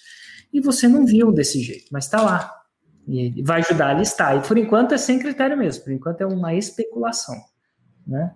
[0.52, 2.52] e você não viu desse jeito, mas está lá.
[3.06, 4.36] E vai ajudar a listar.
[4.36, 5.84] E por enquanto é sem critério mesmo.
[5.84, 7.36] Por enquanto é uma especulação.
[8.04, 8.32] Né?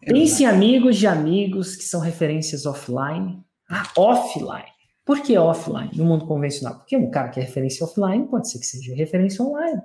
[0.00, 3.44] Pense em amigos de amigos que são referências offline.
[3.68, 4.73] Ah, offline.
[5.04, 6.78] Por que offline no mundo convencional?
[6.78, 9.82] Porque um cara que é referência offline pode ser que seja referência online.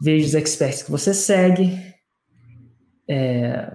[0.00, 1.78] Veja os experts que você segue.
[3.08, 3.72] É,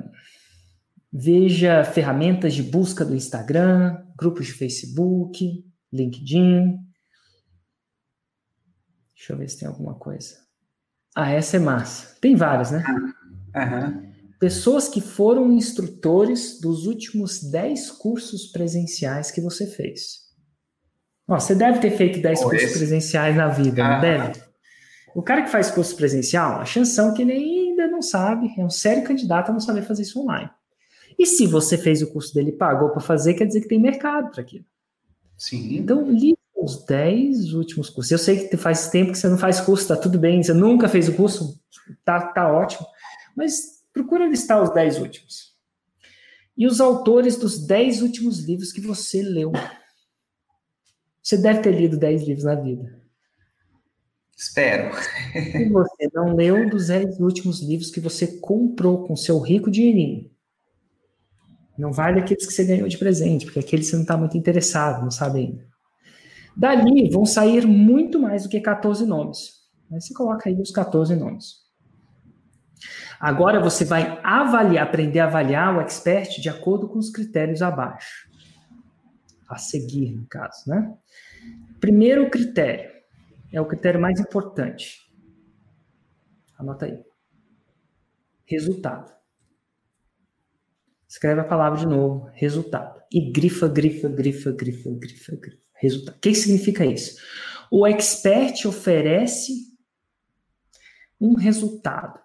[1.12, 6.78] veja ferramentas de busca do Instagram, grupos de Facebook, LinkedIn.
[9.16, 10.36] Deixa eu ver se tem alguma coisa.
[11.16, 12.18] Ah, essa é massa.
[12.20, 12.84] Tem várias, né?
[13.56, 20.26] Uhum pessoas que foram instrutores dos últimos 10 cursos presenciais que você fez.
[21.28, 22.78] Ó, você deve ter feito 10 cursos esse...
[22.78, 23.94] presenciais na vida, ah.
[23.94, 24.46] não deve?
[25.16, 28.70] O cara que faz curso presencial, a chanção que ele ainda não sabe, é um
[28.70, 30.50] sério candidato a não saber fazer isso online.
[31.18, 33.80] E se você fez o curso dele e pagou para fazer, quer dizer que tem
[33.80, 34.66] mercado para aquilo.
[35.38, 35.78] Sim.
[35.78, 38.12] Então, lista os 10 últimos cursos.
[38.12, 40.90] Eu sei que faz tempo que você não faz curso, tá tudo bem, você nunca
[40.90, 41.58] fez o curso,
[42.04, 42.86] tá, tá ótimo.
[43.36, 45.56] Mas Procura listar os dez últimos.
[46.58, 49.54] E os autores dos dez últimos livros que você leu.
[51.24, 53.02] Você deve ter lido dez livros na vida.
[54.36, 54.94] Espero.
[55.32, 60.30] Se você não leu dos dez últimos livros que você comprou com seu rico dinheirinho,
[61.78, 65.02] não vale aqueles que você ganhou de presente, porque aqueles você não está muito interessado,
[65.04, 65.66] não sabe ainda.
[66.56, 69.54] Dali vão sair muito mais do que 14 nomes.
[69.90, 71.65] Aí você coloca aí os 14 nomes.
[73.20, 78.30] Agora você vai avaliar, aprender a avaliar o expert de acordo com os critérios abaixo.
[79.48, 80.94] A seguir, no caso, né?
[81.80, 82.92] Primeiro critério,
[83.52, 85.02] é o critério mais importante.
[86.58, 87.04] Anota aí.
[88.46, 89.14] Resultado.
[91.08, 93.02] Escreve a palavra de novo, resultado.
[93.12, 95.66] E grifa, grifa, grifa, grifa, grifa, grifa.
[95.76, 96.16] Resultado.
[96.16, 97.22] O que significa isso?
[97.72, 99.54] O expert oferece
[101.20, 102.25] um resultado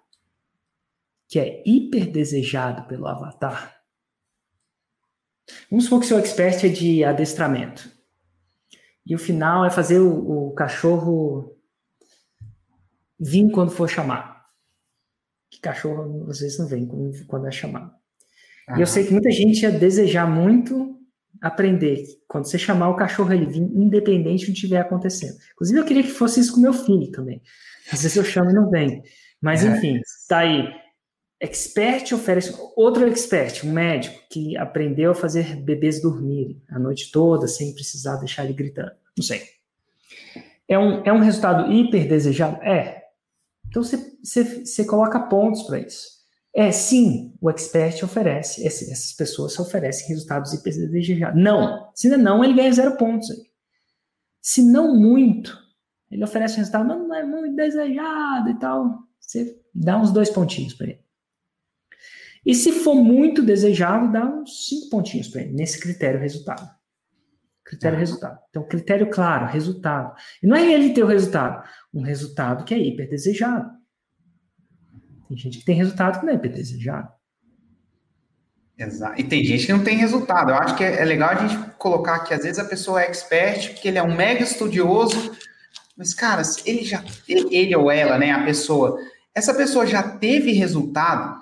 [1.30, 3.80] que é hiper desejado pelo avatar.
[5.70, 7.88] Vamos supor que seu expert é de adestramento.
[9.06, 11.56] E o final é fazer o, o cachorro
[13.18, 14.44] vir quando for chamar.
[15.48, 16.88] Que cachorro às vezes não vem
[17.28, 17.92] quando é chamado.
[18.76, 20.98] E eu sei que muita gente ia desejar muito
[21.40, 22.04] aprender.
[22.26, 25.36] Quando você chamar o cachorro, ele vir independente do que estiver acontecendo.
[25.52, 27.40] Inclusive, eu queria que fosse isso com meu filho também.
[27.92, 29.02] Às vezes eu chamo e não vem.
[29.40, 29.68] Mas, é.
[29.68, 30.68] enfim, está aí.
[31.40, 37.48] Expert oferece outro expert, um médico que aprendeu a fazer bebês dormirem a noite toda
[37.48, 38.92] sem precisar deixar ele gritando.
[39.16, 39.42] Não sei.
[40.68, 42.62] É um, é um resultado hiper desejado?
[42.62, 43.04] É.
[43.66, 46.20] Então você coloca pontos para isso.
[46.54, 51.42] É, sim, o expert oferece, esse, essas pessoas oferecem resultados hiper desejados.
[51.42, 51.90] Não.
[51.94, 53.46] Se não, ele ganha zero pontos aí.
[54.42, 55.56] Se não muito,
[56.10, 58.98] ele oferece um resultado, mas não é muito desejado e tal.
[59.18, 61.09] Você dá uns dois pontinhos para ele.
[62.44, 66.68] E se for muito desejado, dá uns cinco pontinhos para ele, nesse critério resultado.
[67.64, 68.00] Critério ah.
[68.00, 68.38] resultado.
[68.48, 70.14] Então, critério claro, resultado.
[70.42, 73.70] E não é ele ter o resultado, um resultado que é hiper desejado.
[75.28, 77.08] Tem gente que tem resultado que não é hiper desejado.
[78.76, 79.20] Exato.
[79.20, 80.50] E tem gente que não tem resultado.
[80.50, 83.06] Eu acho que é, é legal a gente colocar que às vezes a pessoa é
[83.06, 85.36] expert, porque ele é um mega estudioso,
[85.96, 87.04] mas, cara, ele já.
[87.28, 88.32] Ele ou ela, né?
[88.32, 88.98] A pessoa.
[89.34, 91.38] Essa pessoa já teve resultado,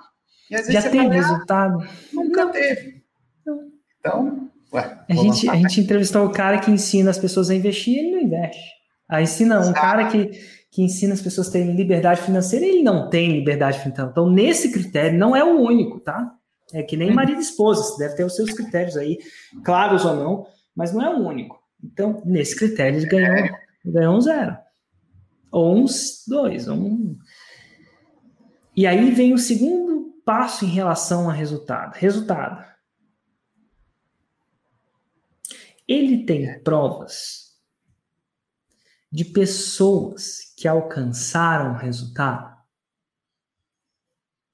[0.49, 1.87] já teve fala, resultado?
[2.11, 2.51] Nunca não.
[2.51, 3.03] teve.
[3.45, 3.71] Não.
[3.99, 4.99] Então, ué.
[5.07, 8.11] A gente, a gente entrevistou o cara que ensina as pessoas a investir e ele
[8.11, 8.79] não investe.
[9.07, 10.31] Aí ensina um cara que,
[10.71, 14.11] que ensina as pessoas a terem liberdade financeira ele não tem liberdade financeira.
[14.11, 16.35] Então, nesse critério, não é o único, tá?
[16.73, 17.15] É que nem hum.
[17.15, 19.17] marido e esposa, você deve ter os seus critérios aí,
[19.63, 21.59] claros ou não, mas não é o único.
[21.83, 23.51] Então, nesse critério, ele ganhou, é.
[23.85, 24.57] ganhou um zero.
[25.51, 27.17] Ou uns dois, ou um.
[28.75, 29.98] E aí vem o segundo
[30.29, 31.95] passo em relação a resultado?
[31.95, 32.69] Resultado.
[35.89, 37.49] ele tem provas
[39.11, 42.55] de pessoas que alcançaram o resultado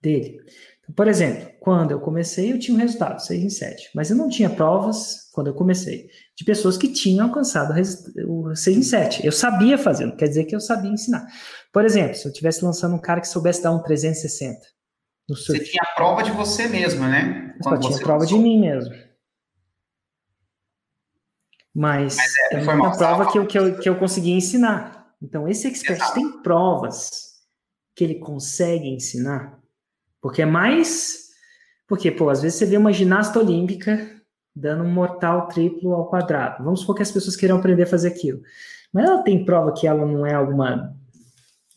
[0.02, 0.40] dele.
[0.80, 4.16] Então, por exemplo, quando eu comecei, eu tinha um resultado, 6 em 7, mas eu
[4.16, 6.08] não tinha provas, quando eu comecei,
[6.38, 7.74] de pessoas que tinham alcançado
[8.30, 9.26] o 6 em 7.
[9.26, 11.28] Eu sabia fazer, não quer dizer que eu sabia ensinar.
[11.74, 14.85] Por exemplo, se eu estivesse lançando um cara que soubesse dar um 360 no surf.
[15.28, 17.56] Você tinha a prova de você mesmo, né?
[17.66, 18.38] eu tinha prova lançou.
[18.38, 18.94] de mim mesmo.
[21.74, 25.14] Mas, Mas é, é uma prova que eu, que, eu, que eu consegui ensinar.
[25.22, 26.14] Então, esse expert Exato.
[26.14, 27.34] tem provas
[27.96, 29.60] que ele consegue ensinar.
[30.22, 31.30] Porque é mais.
[31.88, 34.12] Porque, pô, às vezes você vê uma ginasta olímpica
[34.56, 36.64] dando um mortal triplo ao quadrado.
[36.64, 38.42] Vamos supor que as pessoas queiram aprender a fazer aquilo.
[38.94, 40.96] Mas ela tem prova que ela não é alguma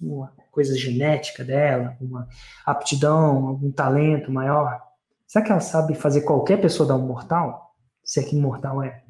[0.00, 2.28] uma coisa genética dela, uma
[2.64, 4.80] aptidão, algum talento maior.
[5.26, 7.74] Será que ela sabe fazer qualquer pessoa dar um mortal?
[8.02, 9.02] Se é que mortal é.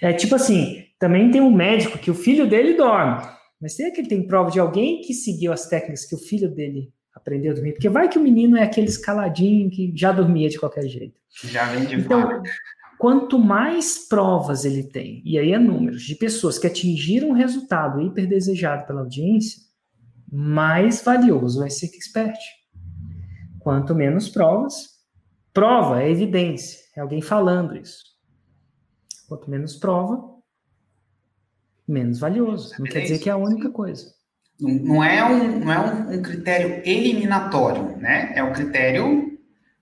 [0.00, 3.26] É tipo assim, também tem um médico que o filho dele dorme.
[3.60, 6.48] Mas será que ele tem prova de alguém que seguiu as técnicas que o filho
[6.48, 7.72] dele aprendeu a dormir?
[7.72, 11.18] Porque vai que o menino é aquele escaladinho que já dormia de qualquer jeito.
[11.44, 12.42] Já vem de então,
[12.98, 18.00] Quanto mais provas ele tem, e aí é números, de pessoas que atingiram o resultado
[18.02, 19.62] hiperdesejado pela audiência,
[20.30, 22.38] mais valioso vai ser expert.
[23.58, 24.98] Quanto menos provas,
[25.52, 28.04] prova é evidência, é alguém falando isso.
[29.28, 30.22] Quanto menos prova,
[31.86, 32.74] menos valioso.
[32.78, 34.06] Não quer dizer que é a única coisa.
[34.60, 38.32] Não é um, não é um, um critério eliminatório, né?
[38.34, 39.38] É um critério,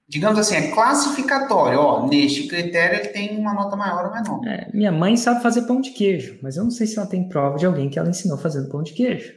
[0.06, 1.78] digamos assim, é classificatório.
[1.78, 4.46] Ó, neste critério ele tem uma nota maior ou menor.
[4.46, 7.28] É, minha mãe sabe fazer pão de queijo, mas eu não sei se ela tem
[7.28, 9.32] prova de alguém que ela ensinou fazendo pão de queijo.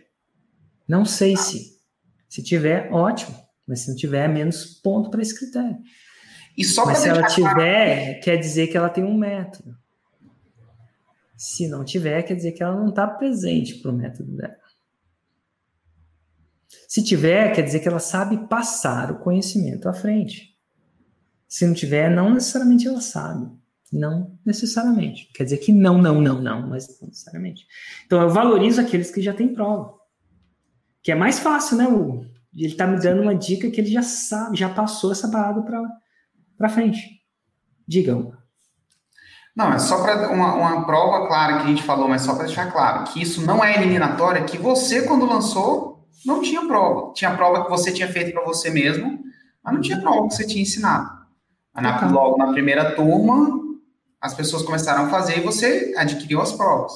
[0.89, 1.77] Não sei se.
[2.27, 3.37] Se tiver, ótimo.
[3.67, 5.77] Mas se não tiver, é menos ponto para esse critério.
[6.57, 8.21] E só Mas se ela tiver, claro...
[8.21, 9.77] quer dizer que ela tem um método.
[11.37, 14.57] Se não tiver, quer dizer que ela não está presente para o método dela.
[16.87, 20.57] Se tiver, quer dizer que ela sabe passar o conhecimento à frente.
[21.47, 23.47] Se não tiver, não necessariamente ela sabe.
[23.91, 25.31] Não necessariamente.
[25.33, 27.65] Quer dizer que não, não, não, não, mas não necessariamente.
[28.05, 29.98] Então eu valorizo aqueles que já têm prova.
[31.03, 32.25] Que é mais fácil, né, Hugo?
[32.55, 35.63] Ele está me dando uma dica que ele já sabe, já passou essa parada
[36.57, 37.21] para frente.
[37.87, 38.39] Diga, Hugo.
[39.55, 42.45] Não, é só para uma, uma prova clara que a gente falou, mas só para
[42.45, 47.13] deixar claro que isso não é eliminatória, que você, quando lançou, não tinha prova.
[47.13, 49.19] Tinha prova que você tinha feito para você mesmo,
[49.63, 51.09] mas não tinha prova que você tinha ensinado.
[51.75, 53.59] Na, logo na primeira turma,
[54.21, 56.93] as pessoas começaram a fazer e você adquiriu as provas.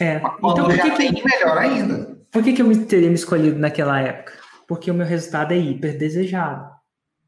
[0.00, 0.18] É.
[0.18, 1.24] Mas quando então, já tem, que...
[1.24, 2.17] melhor ainda.
[2.30, 4.32] Por que, que eu teria me escolhido naquela época?
[4.66, 6.70] Porque o meu resultado é hiper desejado.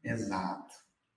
[0.03, 0.71] Exato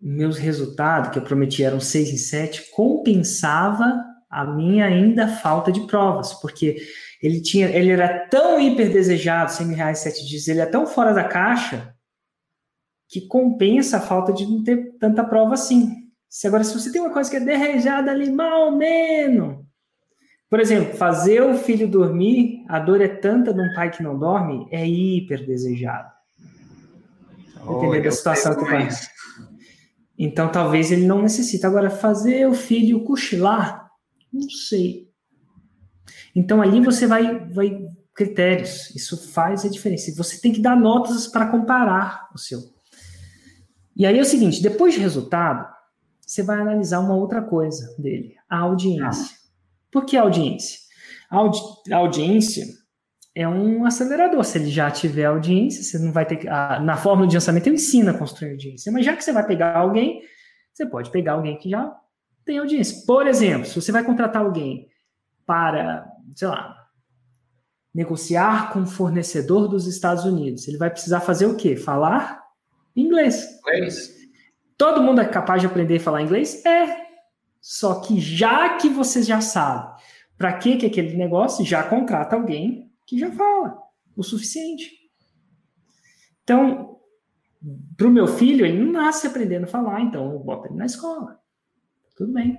[0.05, 5.87] meus resultados, que eu prometi eram 6 em 7, compensava a minha ainda falta de
[5.87, 6.77] provas, porque
[7.23, 10.87] ele tinha, ele era tão hiper desejado, 100 mil reais, 7 dias, ele é tão
[10.87, 11.95] fora da caixa,
[13.09, 16.05] que compensa a falta de não ter tanta prova assim.
[16.29, 19.64] Se agora, se você tem uma coisa que é desejada ali, mal menos.
[20.49, 24.19] Por exemplo, fazer o filho dormir, a dor é tanta de um pai que não
[24.19, 26.13] dorme, é hiper desejado.
[27.67, 28.89] Dependendo da situação que vai.
[30.19, 31.67] Então, talvez ele não necessite.
[31.67, 33.91] Agora, fazer o filho cochilar,
[34.33, 35.09] não sei.
[36.37, 38.95] Então, ali você vai, vai critérios.
[38.95, 40.15] Isso faz a diferença.
[40.17, 42.61] Você tem que dar notas para comparar o seu.
[43.97, 45.67] E aí é o seguinte: depois de resultado,
[46.21, 49.44] você vai analisar uma outra coisa dele, a audiência.
[49.95, 50.81] Por que audiência?
[51.31, 51.61] A, audi
[51.93, 52.67] a audiência
[53.33, 54.43] é um acelerador.
[54.43, 56.49] Se ele já tiver audiência, você não vai ter que.
[56.49, 58.91] A, na fórmula de lançamento eu ensino a construir audiência.
[58.91, 60.21] Mas já que você vai pegar alguém,
[60.73, 61.95] você pode pegar alguém que já
[62.45, 63.07] tem audiência.
[63.07, 64.89] Por exemplo, se você vai contratar alguém
[65.47, 66.05] para,
[66.35, 66.77] sei lá,
[67.95, 71.77] negociar com um fornecedor dos Estados Unidos, ele vai precisar fazer o quê?
[71.77, 72.43] Falar
[72.97, 73.47] inglês.
[73.61, 74.13] Inglês.
[74.77, 76.65] Todo mundo é capaz de aprender a falar inglês?
[76.67, 77.04] É.
[77.67, 79.99] Só que já que você já sabe
[80.37, 83.79] para que, que aquele negócio, já contrata alguém que já fala
[84.15, 84.91] o suficiente.
[86.43, 86.99] Então,
[87.97, 90.85] para o meu filho, ele não nasce aprendendo a falar, então eu boto ele na
[90.85, 91.41] escola.
[92.15, 92.59] Tudo bem.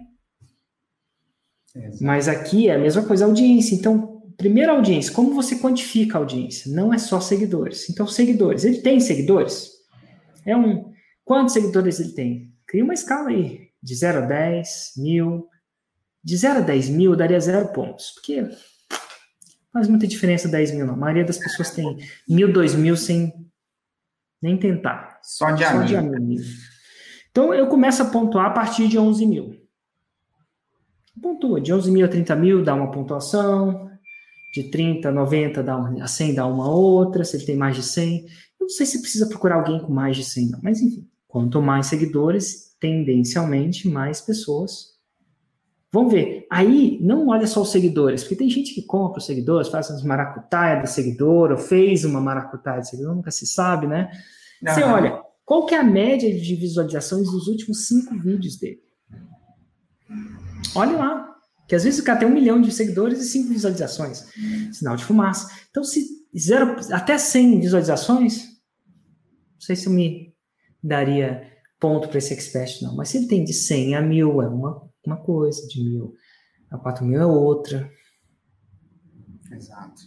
[1.75, 2.03] Exato.
[2.03, 3.75] Mas aqui é a mesma coisa, audiência.
[3.75, 6.73] Então, primeira audiência, como você quantifica a audiência?
[6.73, 7.87] Não é só seguidores.
[7.91, 9.69] Então, seguidores, ele tem seguidores?
[10.43, 10.91] É um.
[11.23, 12.55] Quantos seguidores ele tem?
[12.65, 15.47] Cria uma escala aí, de 0 a 10, mil.
[16.23, 18.11] De 0 a 10 mil, eu daria zero pontos.
[18.15, 18.49] Porque
[19.71, 20.95] faz muita diferença 10 mil, não.
[20.95, 23.31] A maioria das pessoas tem mil, dois mil sem
[24.41, 25.19] nem tentar.
[25.21, 25.63] Só de.
[25.63, 26.43] Só de amigo.
[27.29, 29.55] Então, eu começo a pontuar a partir de 11 mil.
[31.21, 31.61] Pontua.
[31.61, 33.91] De 11 mil a 30 mil dá uma pontuação.
[34.51, 37.23] De 30 a 90 dá uma, a 100 dá uma outra.
[37.23, 38.25] Se ele tem mais de 100.
[38.59, 40.59] Eu não sei se precisa procurar alguém com mais de 100, não.
[40.63, 44.95] Mas enfim, quanto mais seguidores, tendencialmente mais pessoas
[45.95, 46.45] Vamos ver.
[46.51, 50.03] Aí, não olha só os seguidores, porque tem gente que compra os seguidores, faz umas
[50.03, 54.11] maracutaia do seguidor, ou fez uma maracutaia do seguidor, nunca se sabe, né?
[54.61, 54.73] Uhum.
[54.73, 58.81] Você olha, qual que é a média de visualizações dos últimos cinco vídeos dele?
[60.75, 61.35] Olha lá.
[61.65, 64.27] Que às vezes o cara tem um milhão de seguidores e cinco visualizações.
[64.73, 65.49] Sinal de fumaça.
[65.71, 66.05] Então, se
[66.37, 68.43] zero, até 100 visualizações,
[69.53, 70.35] não sei se eu me
[70.83, 72.95] daria ponto para esse expert, não.
[72.95, 76.13] Mas se ele tem de 100 a mil, é uma uma coisa, de mil
[76.71, 77.89] a quatro mil é outra.
[79.51, 80.01] Exato.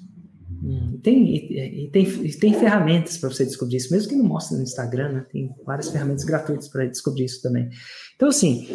[0.63, 4.25] Hum, tem, e, e, tem, e tem ferramentas para você descobrir isso, mesmo que não
[4.25, 5.27] mostre no Instagram, né?
[5.31, 7.71] tem várias ferramentas gratuitas para descobrir isso também.
[8.17, 8.69] Então, assim,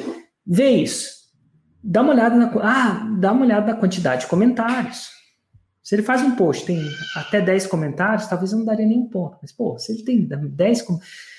[0.48, 1.24] vê isso.
[1.84, 5.10] Dá uma olhada na, ah, dá uma olhada na quantidade de comentários.
[5.84, 6.82] Se ele faz um post, tem
[7.18, 9.38] até 10 comentários, talvez eu não daria nenhum ponto.
[9.42, 11.34] Mas, pô, se ele tem 10 comentários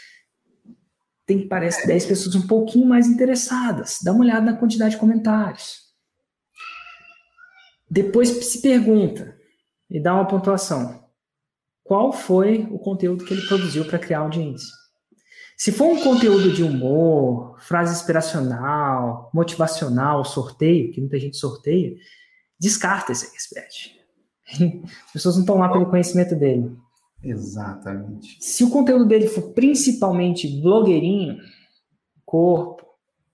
[1.26, 3.98] tem, parece, 10 pessoas um pouquinho mais interessadas.
[4.02, 5.84] Dá uma olhada na quantidade de comentários.
[7.90, 9.36] Depois se pergunta
[9.90, 11.04] e dá uma pontuação.
[11.82, 14.72] Qual foi o conteúdo que ele produziu para criar audiência?
[15.56, 21.94] Se for um conteúdo de humor, frase inspiracional, motivacional, sorteio, que muita gente sorteia,
[22.58, 23.96] descarta esse expert.
[25.06, 26.76] As pessoas não estão lá pelo conhecimento dele.
[27.24, 28.36] Exatamente.
[28.40, 31.38] Se o conteúdo dele for principalmente blogueirinho,
[32.24, 32.86] corpo,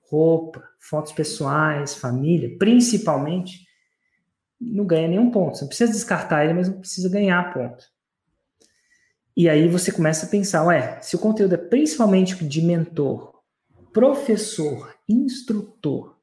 [0.09, 3.67] roupa, fotos pessoais, família, principalmente,
[4.61, 5.57] não ganha nenhum ponto.
[5.57, 7.85] Você não precisa descartar ele, mas não precisa ganhar ponto.
[9.37, 13.41] E aí você começa a pensar, ué, se o conteúdo é principalmente de mentor,
[13.93, 16.17] professor, instrutor,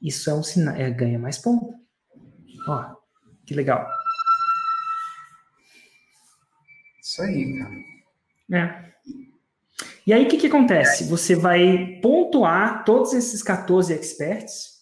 [0.00, 1.74] isso é um sinal, é, ganha mais ponto.
[2.68, 2.96] Ó,
[3.44, 3.86] que legal.
[7.06, 7.76] Isso aí, cara.
[8.52, 8.84] É.
[10.04, 11.04] E aí, o que, que acontece?
[11.04, 14.80] Você vai pontuar todos esses 14 experts,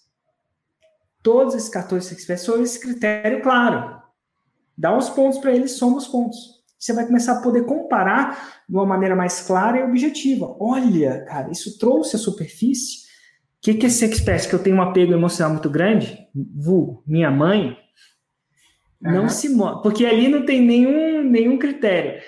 [1.23, 4.01] todos esses 14 experts, sobre esse critério claro.
[4.77, 6.39] Dá os pontos para eles, soma os pontos.
[6.79, 10.57] Você vai começar a poder comparar de uma maneira mais clara e objetiva.
[10.59, 13.05] Olha, cara, isso trouxe a superfície.
[13.59, 17.31] O que, que esse expert que eu tenho um apego emocional muito grande, vulgo, minha
[17.31, 17.77] mãe,
[19.05, 19.29] não uhum.
[19.29, 19.83] se mostra.
[19.83, 22.23] Porque ali não tem nenhum, nenhum critério.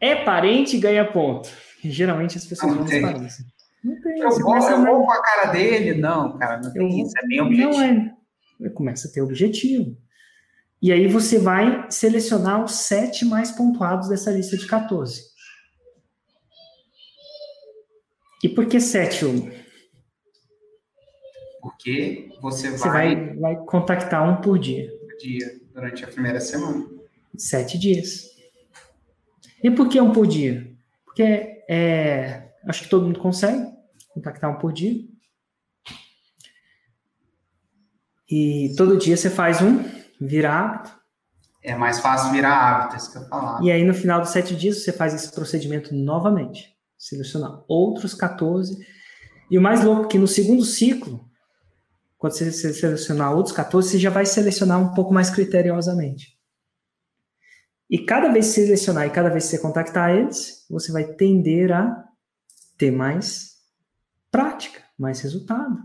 [0.00, 1.50] É parente ganha ponto.
[1.82, 3.44] E, geralmente as pessoas não, não parecem.
[3.84, 4.18] Não tem.
[4.20, 6.00] Eu vou, eu vou com a cara dele?
[6.00, 7.12] Não, cara, não tem eu, isso.
[7.18, 7.72] É bem objetivo.
[7.72, 8.70] Não é.
[8.70, 9.96] Começa a ter objetivo.
[10.80, 15.22] E aí você vai selecionar os sete mais pontuados dessa lista de 14.
[18.42, 19.50] E por que sete, Hugo?
[21.60, 22.78] Porque você vai...
[22.78, 24.90] Você vai, vai contactar um por dia.
[24.90, 26.86] Por dia durante a primeira semana.
[27.36, 28.30] Sete dias.
[29.62, 30.72] E por que um por dia?
[31.04, 33.66] Porque é, acho que todo mundo consegue
[34.10, 35.02] contactar um por dia.
[38.30, 39.84] E todo dia você faz um,
[40.20, 40.94] vira hábito.
[41.62, 43.62] É mais fácil virar hábito, isso que eu falar.
[43.62, 46.74] E aí no final dos sete dias você faz esse procedimento novamente.
[46.96, 48.78] Selecionar outros 14.
[49.50, 51.28] E o mais louco é que no segundo ciclo,
[52.24, 56.38] quando você selecionar outros 14, você já vai selecionar um pouco mais criteriosamente.
[57.90, 61.04] E cada vez que você selecionar e cada vez que você contactar eles, você vai
[61.04, 62.02] tender a
[62.78, 63.56] ter mais
[64.30, 65.76] prática, mais resultado.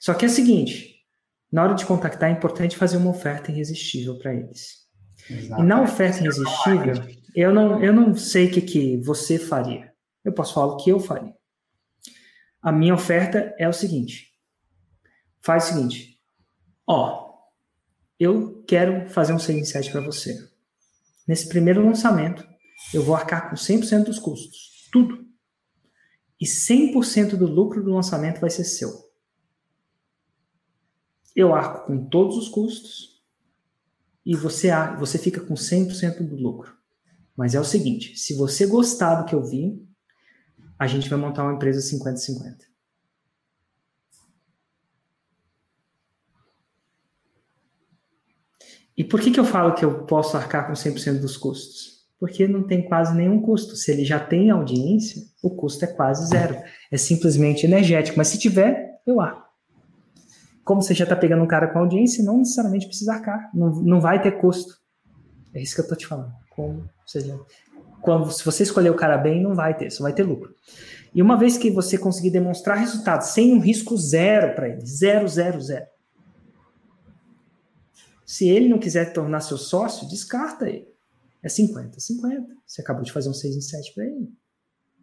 [0.00, 1.06] Só que é o seguinte,
[1.52, 4.88] na hora de contactar é importante fazer uma oferta irresistível para eles.
[5.30, 5.62] Exatamente.
[5.62, 6.94] E na oferta irresistível,
[7.32, 9.92] eu não, eu não sei o que, que você faria.
[10.24, 11.32] Eu posso falar o que eu faria.
[12.60, 14.31] A minha oferta é o seguinte:
[15.44, 16.20] faz o seguinte,
[16.86, 17.32] ó,
[18.18, 20.48] eu quero fazer um 6 para você.
[21.26, 22.46] Nesse primeiro lançamento,
[22.94, 25.26] eu vou arcar com 100% dos custos, tudo.
[26.40, 28.90] E 100% do lucro do lançamento vai ser seu.
[31.34, 33.22] Eu arco com todos os custos
[34.24, 36.76] e você, você fica com 100% do lucro.
[37.36, 39.84] Mas é o seguinte, se você gostar do que eu vi,
[40.78, 42.71] a gente vai montar uma empresa 50-50.
[48.96, 52.02] E por que, que eu falo que eu posso arcar com 100% dos custos?
[52.18, 53.74] Porque não tem quase nenhum custo.
[53.74, 56.56] Se ele já tem audiência, o custo é quase zero.
[56.90, 58.18] É simplesmente energético.
[58.18, 59.42] Mas se tiver, eu arco.
[60.64, 63.50] Como você já está pegando um cara com audiência, não necessariamente precisa arcar.
[63.52, 64.74] Não, não vai ter custo.
[65.52, 66.32] É isso que eu estou te falando.
[66.50, 67.38] Como, seja,
[68.02, 70.54] quando, se você escolher o cara bem, não vai ter, só vai ter lucro.
[71.14, 75.28] E uma vez que você conseguir demonstrar resultados sem um risco zero para ele, zero,
[75.28, 75.86] zero, zero,
[78.32, 80.88] Se ele não quiser tornar seu sócio, descarta ele.
[81.42, 82.46] É 50, 50.
[82.66, 84.32] Você acabou de fazer um 6 em 7 para ele.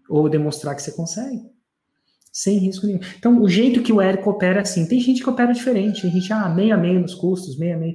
[0.10, 1.48] Ou demonstrar que você consegue.
[2.34, 3.02] Sem risco nenhum.
[3.20, 4.88] Então, o jeito que o Érico opera é assim.
[4.88, 6.02] Tem gente que opera diferente.
[6.02, 7.94] Tem gente, ah, meio a meio nos custos, meio a meio.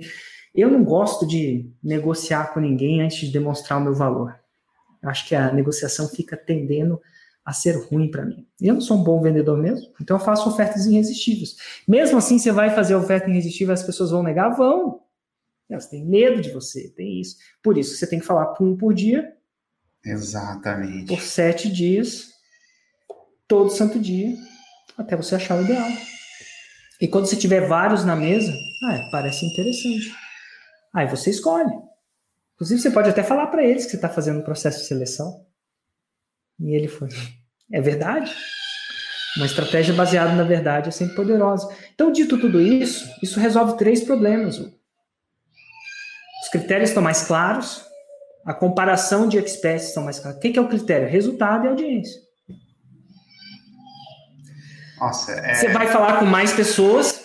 [0.54, 4.38] Eu não gosto de negociar com ninguém antes de demonstrar o meu valor.
[5.02, 7.00] Acho que a negociação fica tendendo
[7.44, 8.46] a ser ruim para mim.
[8.60, 11.56] Eu não sou um bom vendedor mesmo, então eu faço ofertas irresistíveis.
[11.88, 14.50] Mesmo assim, você vai fazer oferta irresistível, as pessoas vão negar?
[14.50, 15.03] Vão.
[15.68, 17.36] Elas têm medo de você, tem isso.
[17.62, 19.34] Por isso, você tem que falar um por dia.
[20.04, 21.06] Exatamente.
[21.06, 22.30] Por sete dias,
[23.48, 24.36] todo santo dia,
[24.98, 25.88] até você achar o ideal.
[27.00, 28.52] E quando você tiver vários na mesa,
[28.84, 30.14] ah, parece interessante.
[30.94, 31.72] Aí você escolhe.
[32.54, 35.44] Inclusive, você pode até falar para eles que você está fazendo um processo de seleção.
[36.60, 37.08] E ele foi.
[37.72, 38.32] É verdade?
[39.36, 41.68] Uma estratégia baseada na verdade é sempre poderosa.
[41.92, 44.60] Então, dito tudo isso, isso resolve três problemas.
[46.44, 47.82] Os critérios estão mais claros,
[48.44, 50.36] a comparação de experts estão mais claros.
[50.36, 51.08] O que é o critério?
[51.08, 52.20] Resultado e audiência.
[55.00, 55.54] Nossa, é...
[55.54, 57.24] Você vai falar com mais pessoas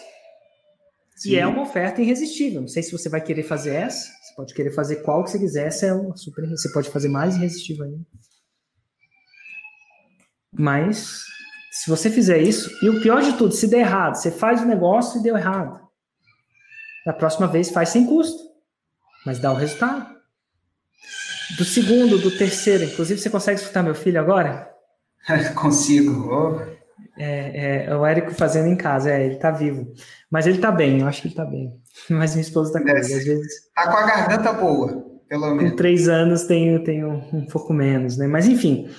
[1.17, 1.31] Sim.
[1.31, 2.61] e é uma oferta irresistível.
[2.61, 5.39] Não sei se você vai querer fazer essa, você pode querer fazer qual que você
[5.39, 8.05] quiser, essa é uma super, você pode fazer mais irresistível ainda.
[10.53, 11.23] Mas
[11.71, 14.65] se você fizer isso, e o pior de tudo, se der errado, você faz o
[14.65, 15.77] negócio e deu errado.
[17.05, 18.48] Da próxima vez faz sem custo,
[19.29, 20.07] mas dá o resultado.
[21.55, 24.67] Do segundo, do terceiro, inclusive você consegue escutar meu filho agora?
[25.53, 26.33] Consigo.
[26.33, 26.59] Oh.
[27.15, 29.93] É, é, o Érico fazendo em casa, é, ele tá vivo.
[30.31, 31.79] Mas ele tá bem, eu acho que ele tá bem.
[32.09, 33.71] Mas minha esposa tá com às vezes.
[33.75, 35.69] Tá com a garganta boa, pelo menos.
[35.69, 38.25] Com três anos tenho, tenho um pouco menos, né?
[38.25, 38.89] Mas enfim,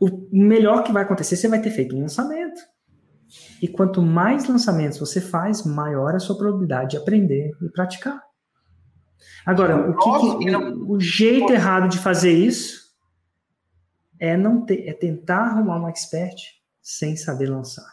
[0.00, 2.60] o melhor que vai acontecer, você vai ter feito um lançamento.
[3.60, 8.22] E quanto mais lançamentos você faz, maior a sua probabilidade de aprender e praticar.
[9.44, 12.94] Agora, o, que, que, o, jeito errado de fazer isso
[14.18, 16.36] é não ter, é tentar arrumar um expert
[16.82, 17.90] sem saber lançar.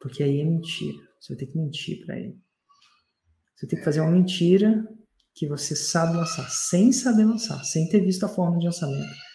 [0.00, 0.98] Porque aí é mentira.
[1.20, 2.38] Você vai ter que mentir para ele.
[3.54, 4.86] Você tem que fazer uma mentira
[5.34, 9.30] que você sabe lançar, sem saber lançar, sem ter visto a forma de lançamento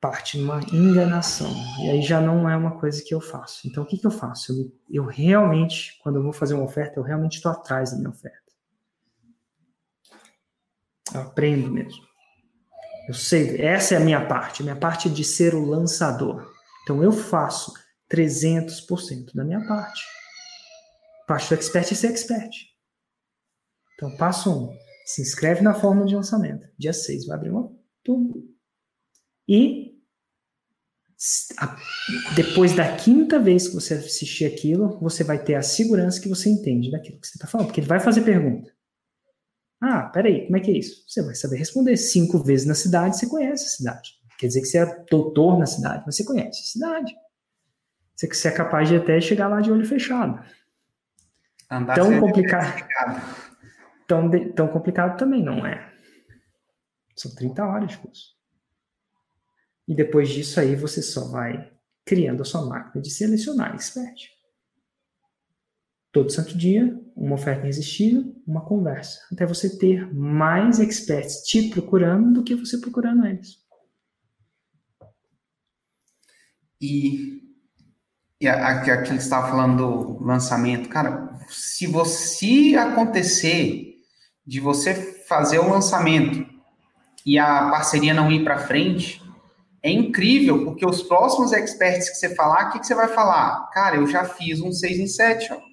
[0.00, 1.52] parte numa enganação.
[1.80, 3.68] E aí já não é uma coisa que eu faço.
[3.68, 4.52] Então, o que, que eu faço?
[4.52, 8.08] Eu, eu realmente, quando eu vou fazer uma oferta, eu realmente estou atrás da minha
[8.10, 8.49] oferta.
[11.14, 12.02] Eu aprendo mesmo.
[13.08, 14.62] Eu sei, essa é a minha parte.
[14.62, 16.52] A minha parte é de ser o lançador.
[16.82, 17.72] Então, eu faço
[18.10, 20.02] 300% da minha parte.
[21.26, 22.50] Parte do expert é ser expert.
[23.94, 24.76] Então, passo um.
[25.06, 26.66] Se inscreve na forma de lançamento.
[26.78, 27.70] Dia 6 vai abrir uma
[28.04, 28.34] turma.
[29.48, 29.90] E
[32.34, 36.48] depois da quinta vez que você assistir aquilo, você vai ter a segurança que você
[36.48, 38.72] entende daquilo que você está falando, porque ele vai fazer pergunta.
[39.80, 41.04] Ah, peraí, como é que é isso?
[41.08, 41.96] Você vai saber responder.
[41.96, 44.20] Cinco vezes na cidade, você conhece a cidade.
[44.38, 47.14] Quer dizer que você é doutor na cidade, mas você conhece a cidade.
[48.14, 50.44] Você, é capaz de até chegar lá de olho fechado.
[51.70, 52.86] Andar tão complicado.
[54.06, 55.90] Tão, tão complicado também não é.
[57.16, 58.36] São 30 horas de curso.
[59.88, 61.70] E depois disso aí você só vai
[62.04, 64.30] criando a sua máquina de selecionar expert.
[66.12, 72.32] Todo santo dia, uma oferta irresistível, uma conversa, até você ter mais experts te procurando
[72.32, 73.58] do que você procurando eles.
[76.80, 77.42] E,
[78.40, 79.76] e aquilo que você estava falando
[80.16, 83.98] do lançamento, cara, se você acontecer
[84.46, 84.94] de você
[85.28, 86.48] fazer o lançamento
[87.26, 89.22] e a parceria não ir para frente,
[89.82, 93.68] é incrível, porque os próximos experts que você falar, o que, que você vai falar?
[93.72, 95.69] Cara, eu já fiz um 6 em 7, ó.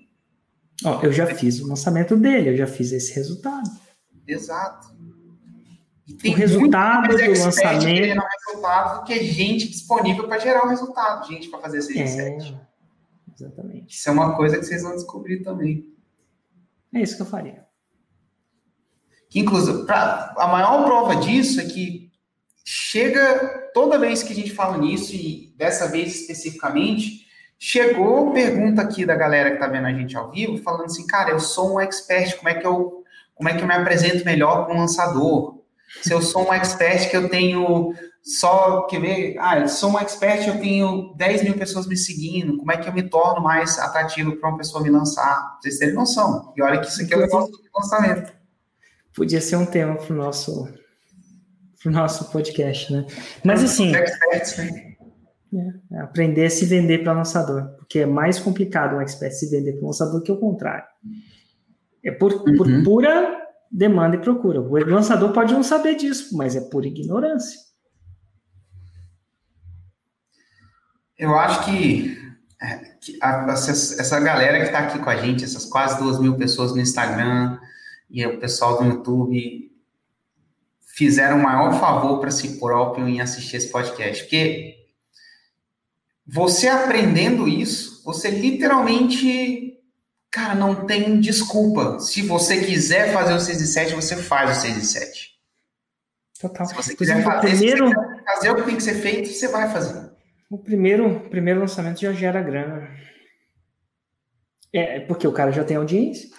[0.84, 1.02] Ó.
[1.02, 3.70] Eu já fiz o lançamento dele, eu já fiz esse resultado.
[4.28, 4.88] Exato.
[6.08, 8.22] o resultado do lançamento.
[8.46, 12.58] resultado que é gente disponível para gerar o resultado, gente para fazer 6 em 7.
[13.40, 13.96] Exatamente.
[13.96, 15.86] Isso é uma coisa que vocês vão descobrir também.
[16.94, 17.66] É isso que eu faria.
[19.30, 22.12] Que, inclusive, pra, a maior prova disso é que
[22.66, 27.27] chega, toda vez que a gente fala nisso, e dessa vez especificamente,
[27.60, 31.32] chegou pergunta aqui da galera que está vendo a gente ao vivo, falando assim, cara,
[31.32, 33.04] eu sou um expert, como é que eu,
[33.36, 35.58] como é que eu me apresento melhor para um lançador?
[36.02, 40.00] Se eu sou um expert que eu tenho só, que ver, ah, eu sou um
[40.00, 43.80] expert, eu tenho 10 mil pessoas me seguindo, como é que eu me torno mais
[43.80, 45.58] atrativo para uma pessoa me lançar?
[45.62, 46.54] Vocês terem noção.
[46.56, 48.34] E olha que isso aqui é o nosso lançamento.
[49.14, 50.68] Podia ser um tema para o nosso
[51.82, 53.06] para o nosso podcast, né?
[53.44, 53.92] Mas assim.
[53.92, 54.04] Né?
[55.54, 59.50] É, é, aprender a se vender para lançador, porque é mais complicado um expert se
[59.50, 60.86] vender para lançador que o contrário.
[62.04, 62.58] É por, uhum.
[62.58, 64.62] por pura demanda e procura.
[64.62, 67.60] O lançador pode não saber disso, mas é por ignorância.
[71.18, 72.18] Eu acho que,
[72.62, 76.20] é, que a, essa, essa, galera que está aqui com a gente, essas quase duas
[76.20, 77.58] mil pessoas no Instagram
[78.10, 79.72] e o pessoal do YouTube,
[80.82, 84.24] fizeram o maior favor para si próprio em assistir esse podcast.
[84.24, 84.87] Porque
[86.28, 89.78] você aprendendo isso, você literalmente
[90.30, 92.00] Cara, não tem desculpa.
[92.00, 95.40] Se você quiser fazer o 6 e 7, você faz o 6 e 7.
[96.40, 96.68] Total.
[96.68, 97.86] Se você quiser fazer, primeiro...
[97.86, 100.12] Quiser fazer o que tem que ser feito, você vai fazer.
[100.50, 102.90] O primeiro, primeiro lançamento já gera grana.
[104.72, 106.30] É, porque o cara já tem audiência.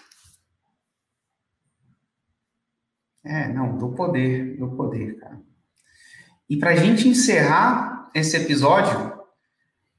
[3.24, 5.40] É, não, do poder, do poder, cara.
[6.48, 9.17] E para a gente encerrar esse episódio,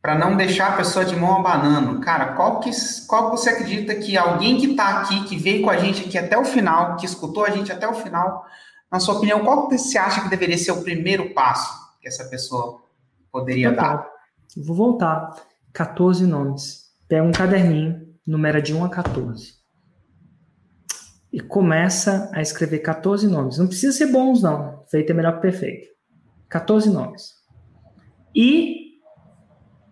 [0.02, 2.00] para não deixar a pessoa de mão abanando.
[2.00, 2.72] Cara, qual que,
[3.08, 6.18] qual que você acredita que alguém que está aqui, que veio com a gente aqui
[6.18, 8.46] até o final, que escutou a gente até o final,
[8.92, 11.72] na sua opinião, qual que você acha que deveria ser o primeiro passo
[12.02, 12.82] que essa pessoa
[13.32, 14.10] poderia dar?
[14.58, 15.36] Vou voltar.
[15.74, 16.90] 14 nomes.
[17.08, 19.60] Pega um caderninho, numera de 1 a 14.
[21.32, 23.60] E começa a escrever 14 nomes.
[23.60, 24.84] Não precisa ser bons, não.
[24.90, 25.88] Feito é melhor que perfeito.
[26.50, 27.36] 14 nomes.
[28.36, 28.89] E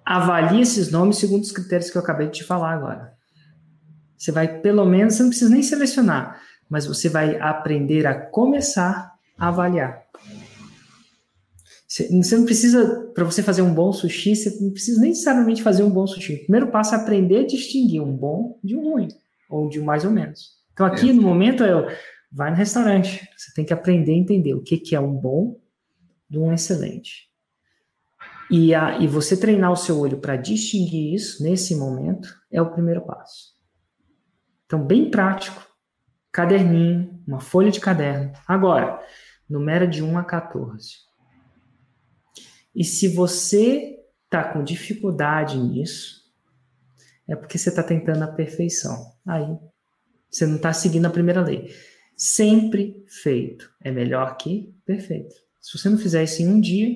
[0.07, 3.13] avalie esses nomes segundo os critérios que eu acabei de te falar agora.
[4.17, 9.13] Você vai, pelo menos, você não precisa nem selecionar, mas você vai aprender a começar
[9.37, 10.01] a avaliar.
[11.85, 15.89] Você não precisa, para você fazer um bom sushi, você não precisa necessariamente fazer um
[15.89, 16.35] bom sushi.
[16.35, 19.09] O primeiro passo é aprender a distinguir um bom de um ruim,
[19.49, 20.57] ou de um mais ou menos.
[20.71, 21.13] Então, aqui é.
[21.13, 21.97] no momento, é
[22.31, 23.27] vai no restaurante.
[23.35, 25.59] Você tem que aprender a entender o que, que é um bom
[26.29, 27.26] de um excelente.
[28.49, 32.71] E, a, e você treinar o seu olho para distinguir isso nesse momento é o
[32.71, 33.53] primeiro passo.
[34.65, 35.65] Então, bem prático.
[36.31, 38.31] Caderninho, uma folha de caderno.
[38.47, 39.01] Agora,
[39.49, 41.07] numera de 1 a 14.
[42.75, 46.17] E se você está com dificuldade nisso,
[47.27, 49.13] é porque você está tentando a perfeição.
[49.25, 49.57] Aí,
[50.29, 51.73] você não está seguindo a primeira lei.
[52.15, 55.35] Sempre feito é melhor que perfeito.
[55.61, 56.95] Se você não fizer isso em um dia,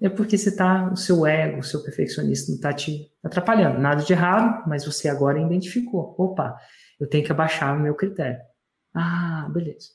[0.00, 3.80] é porque você tá, o seu ego, o seu perfeccionista não está te atrapalhando.
[3.80, 6.14] Nada de errado, mas você agora identificou.
[6.16, 6.56] Opa,
[7.00, 8.40] eu tenho que abaixar o meu critério.
[8.94, 9.88] Ah, beleza.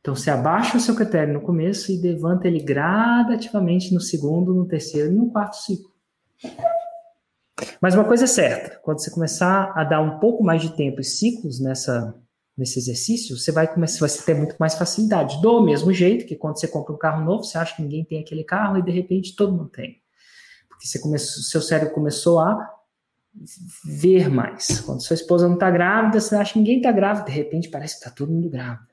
[0.00, 4.66] Então você abaixa o seu critério no começo e levanta ele gradativamente no segundo, no
[4.66, 5.92] terceiro e no quarto ciclo.
[7.80, 11.00] Mas uma coisa é certa, quando você começar a dar um pouco mais de tempo
[11.00, 12.14] e ciclos nessa
[12.62, 15.42] nesse exercício, você vai começar, você ter muito mais facilidade.
[15.42, 18.20] Do mesmo jeito que quando você compra um carro novo, você acha que ninguém tem
[18.20, 20.00] aquele carro e de repente todo mundo tem.
[20.68, 22.56] Porque você começou, seu cérebro começou a
[23.84, 24.80] ver mais.
[24.80, 27.94] Quando sua esposa não está grávida, você acha que ninguém está grávida, de repente parece
[27.94, 28.92] que está todo mundo grávido.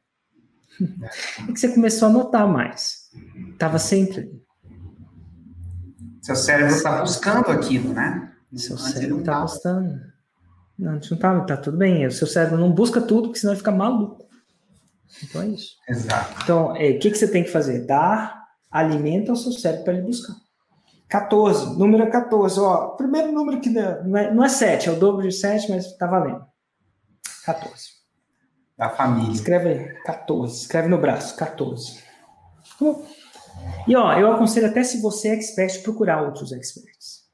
[1.48, 3.12] É que você começou a notar mais.
[3.52, 4.44] Estava sempre ali.
[6.22, 8.34] Seu cérebro está buscando aquilo, né?
[8.56, 10.09] Seu cérebro está buscando.
[10.80, 12.08] Não, não tá, tá tudo bem.
[12.08, 14.26] O seu cérebro não busca tudo, porque senão ele fica maluco.
[15.22, 15.76] Então é isso.
[15.88, 16.42] Exato.
[16.42, 17.86] Então, é, o que, que você tem que fazer?
[17.86, 20.36] Dar alimento ao seu cérebro para ele buscar.
[21.10, 22.90] 14, número 14, ó.
[22.90, 26.08] Primeiro número que não é, não é 7, é o dobro de 7, mas tá
[26.08, 26.46] valendo.
[27.44, 27.74] 14.
[28.78, 29.34] Da família.
[29.34, 30.62] Escreve aí, 14.
[30.62, 32.02] Escreve no braço, 14.
[33.88, 37.28] E ó, eu aconselho até se você é expert, procurar outros experts.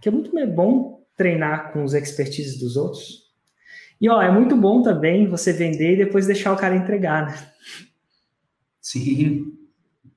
[0.00, 3.24] Que é muito bom treinar com os expertises dos outros.
[4.00, 7.48] E ó, é muito bom também você vender e depois deixar o cara entregar, né?
[8.80, 9.52] Sim.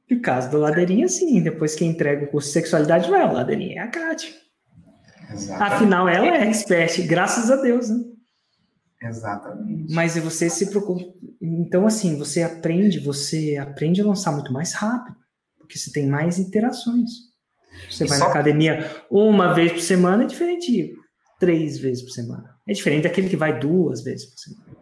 [0.09, 1.41] No caso do Ladeirinha, sim.
[1.41, 4.33] Depois que entrega o curso de sexualidade, não é o Ladeirinha, é a Kátia.
[5.31, 5.73] Exatamente.
[5.73, 8.03] Afinal, ela é expert, graças a Deus, né?
[9.01, 9.93] Exatamente.
[9.93, 11.03] Mas você se preocupa.
[11.41, 15.15] Então, assim, você aprende, você aprende a lançar muito mais rápido,
[15.57, 17.26] porque você tem mais interações.
[17.89, 18.25] Você e vai só...
[18.25, 20.93] na academia uma vez por semana, é diferente de
[21.39, 22.55] três vezes por semana.
[22.67, 24.77] É diferente daquele que vai duas vezes por semana.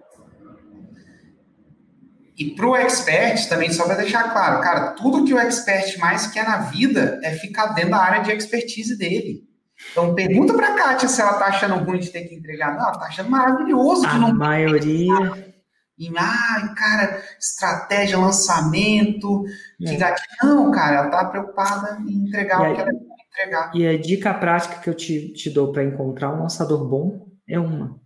[2.37, 6.27] E para o expert, também só para deixar claro, cara, tudo que o expert mais
[6.27, 9.43] quer na vida é ficar dentro da área de expertise dele.
[9.91, 12.75] Então pergunta para a Kátia se ela tá achando ruim de ter que entregar.
[12.75, 14.29] Não, ela tá achando maravilhoso de a não.
[14.29, 15.54] A maioria
[15.97, 19.45] em, ah, cara, estratégia, lançamento,
[19.81, 19.85] é.
[19.85, 20.27] que gatilho.
[20.43, 23.75] Não, cara, ela tá preocupada em entregar e o que ela quer entregar.
[23.75, 27.59] E a dica prática que eu te, te dou para encontrar um lançador bom é
[27.59, 27.99] uma.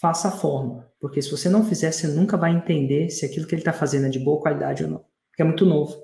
[0.00, 0.88] Faça a forma.
[1.00, 4.06] Porque se você não fizer, você nunca vai entender se aquilo que ele está fazendo
[4.06, 5.04] é de boa qualidade ou não.
[5.30, 5.94] Porque é muito novo.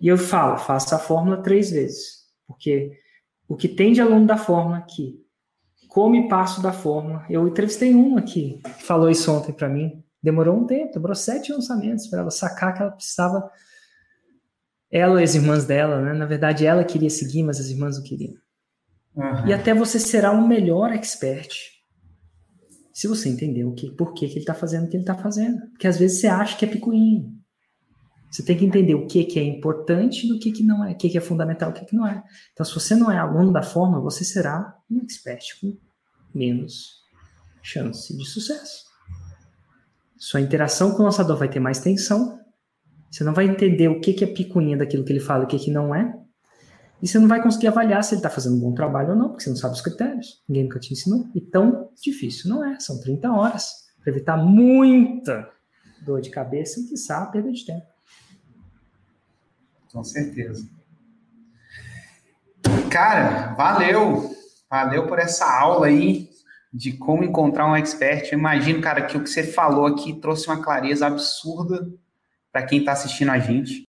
[0.00, 2.24] E eu falo, faça a fórmula três vezes.
[2.46, 2.92] Porque
[3.48, 5.23] o que tem de aluno da fórmula aqui
[5.94, 7.24] come passo da forma.
[7.30, 10.02] Eu entrevistei um aqui que falou isso ontem para mim.
[10.20, 13.48] Demorou um tempo, demorou sete lançamentos para ela sacar que ela precisava.
[14.90, 16.12] Ela e as irmãs dela, né?
[16.12, 18.34] Na verdade, ela queria seguir, mas as irmãs não queriam.
[19.14, 19.46] Uhum.
[19.46, 21.54] E até você será um melhor expert
[22.92, 25.14] se você entender o que, por que, que ele está fazendo o que ele está
[25.14, 25.60] fazendo.
[25.70, 27.32] Porque às vezes você acha que é picuinho.
[28.32, 30.96] Você tem que entender o que, que é importante do que, que não é, o
[30.96, 32.20] que, que é fundamental, o que, que não é.
[32.52, 35.78] Então, se você não é aluno da forma, você será um expert com
[36.34, 37.04] menos
[37.62, 38.84] chance de sucesso.
[40.18, 42.38] Sua interação com o lançador vai ter mais tensão.
[43.10, 45.58] Você não vai entender o que, é picuinha daquilo que ele fala e o que,
[45.58, 46.14] que não é.
[47.02, 49.28] E você não vai conseguir avaliar se ele está fazendo um bom trabalho ou não,
[49.28, 50.42] porque você não sabe os critérios.
[50.48, 51.28] Ninguém nunca te ensinou.
[51.34, 52.80] E tão difícil não é.
[52.80, 55.48] São 30 horas para evitar muita
[56.02, 57.86] dor de cabeça e, quiçá, perda de tempo.
[59.92, 60.66] Com certeza.
[62.90, 64.34] Cara, valeu.
[64.70, 66.28] Valeu por essa aula aí
[66.72, 68.32] de como encontrar um expert.
[68.32, 71.88] Eu imagino, cara, que o que você falou aqui trouxe uma clareza absurda
[72.50, 73.88] para quem está assistindo a gente.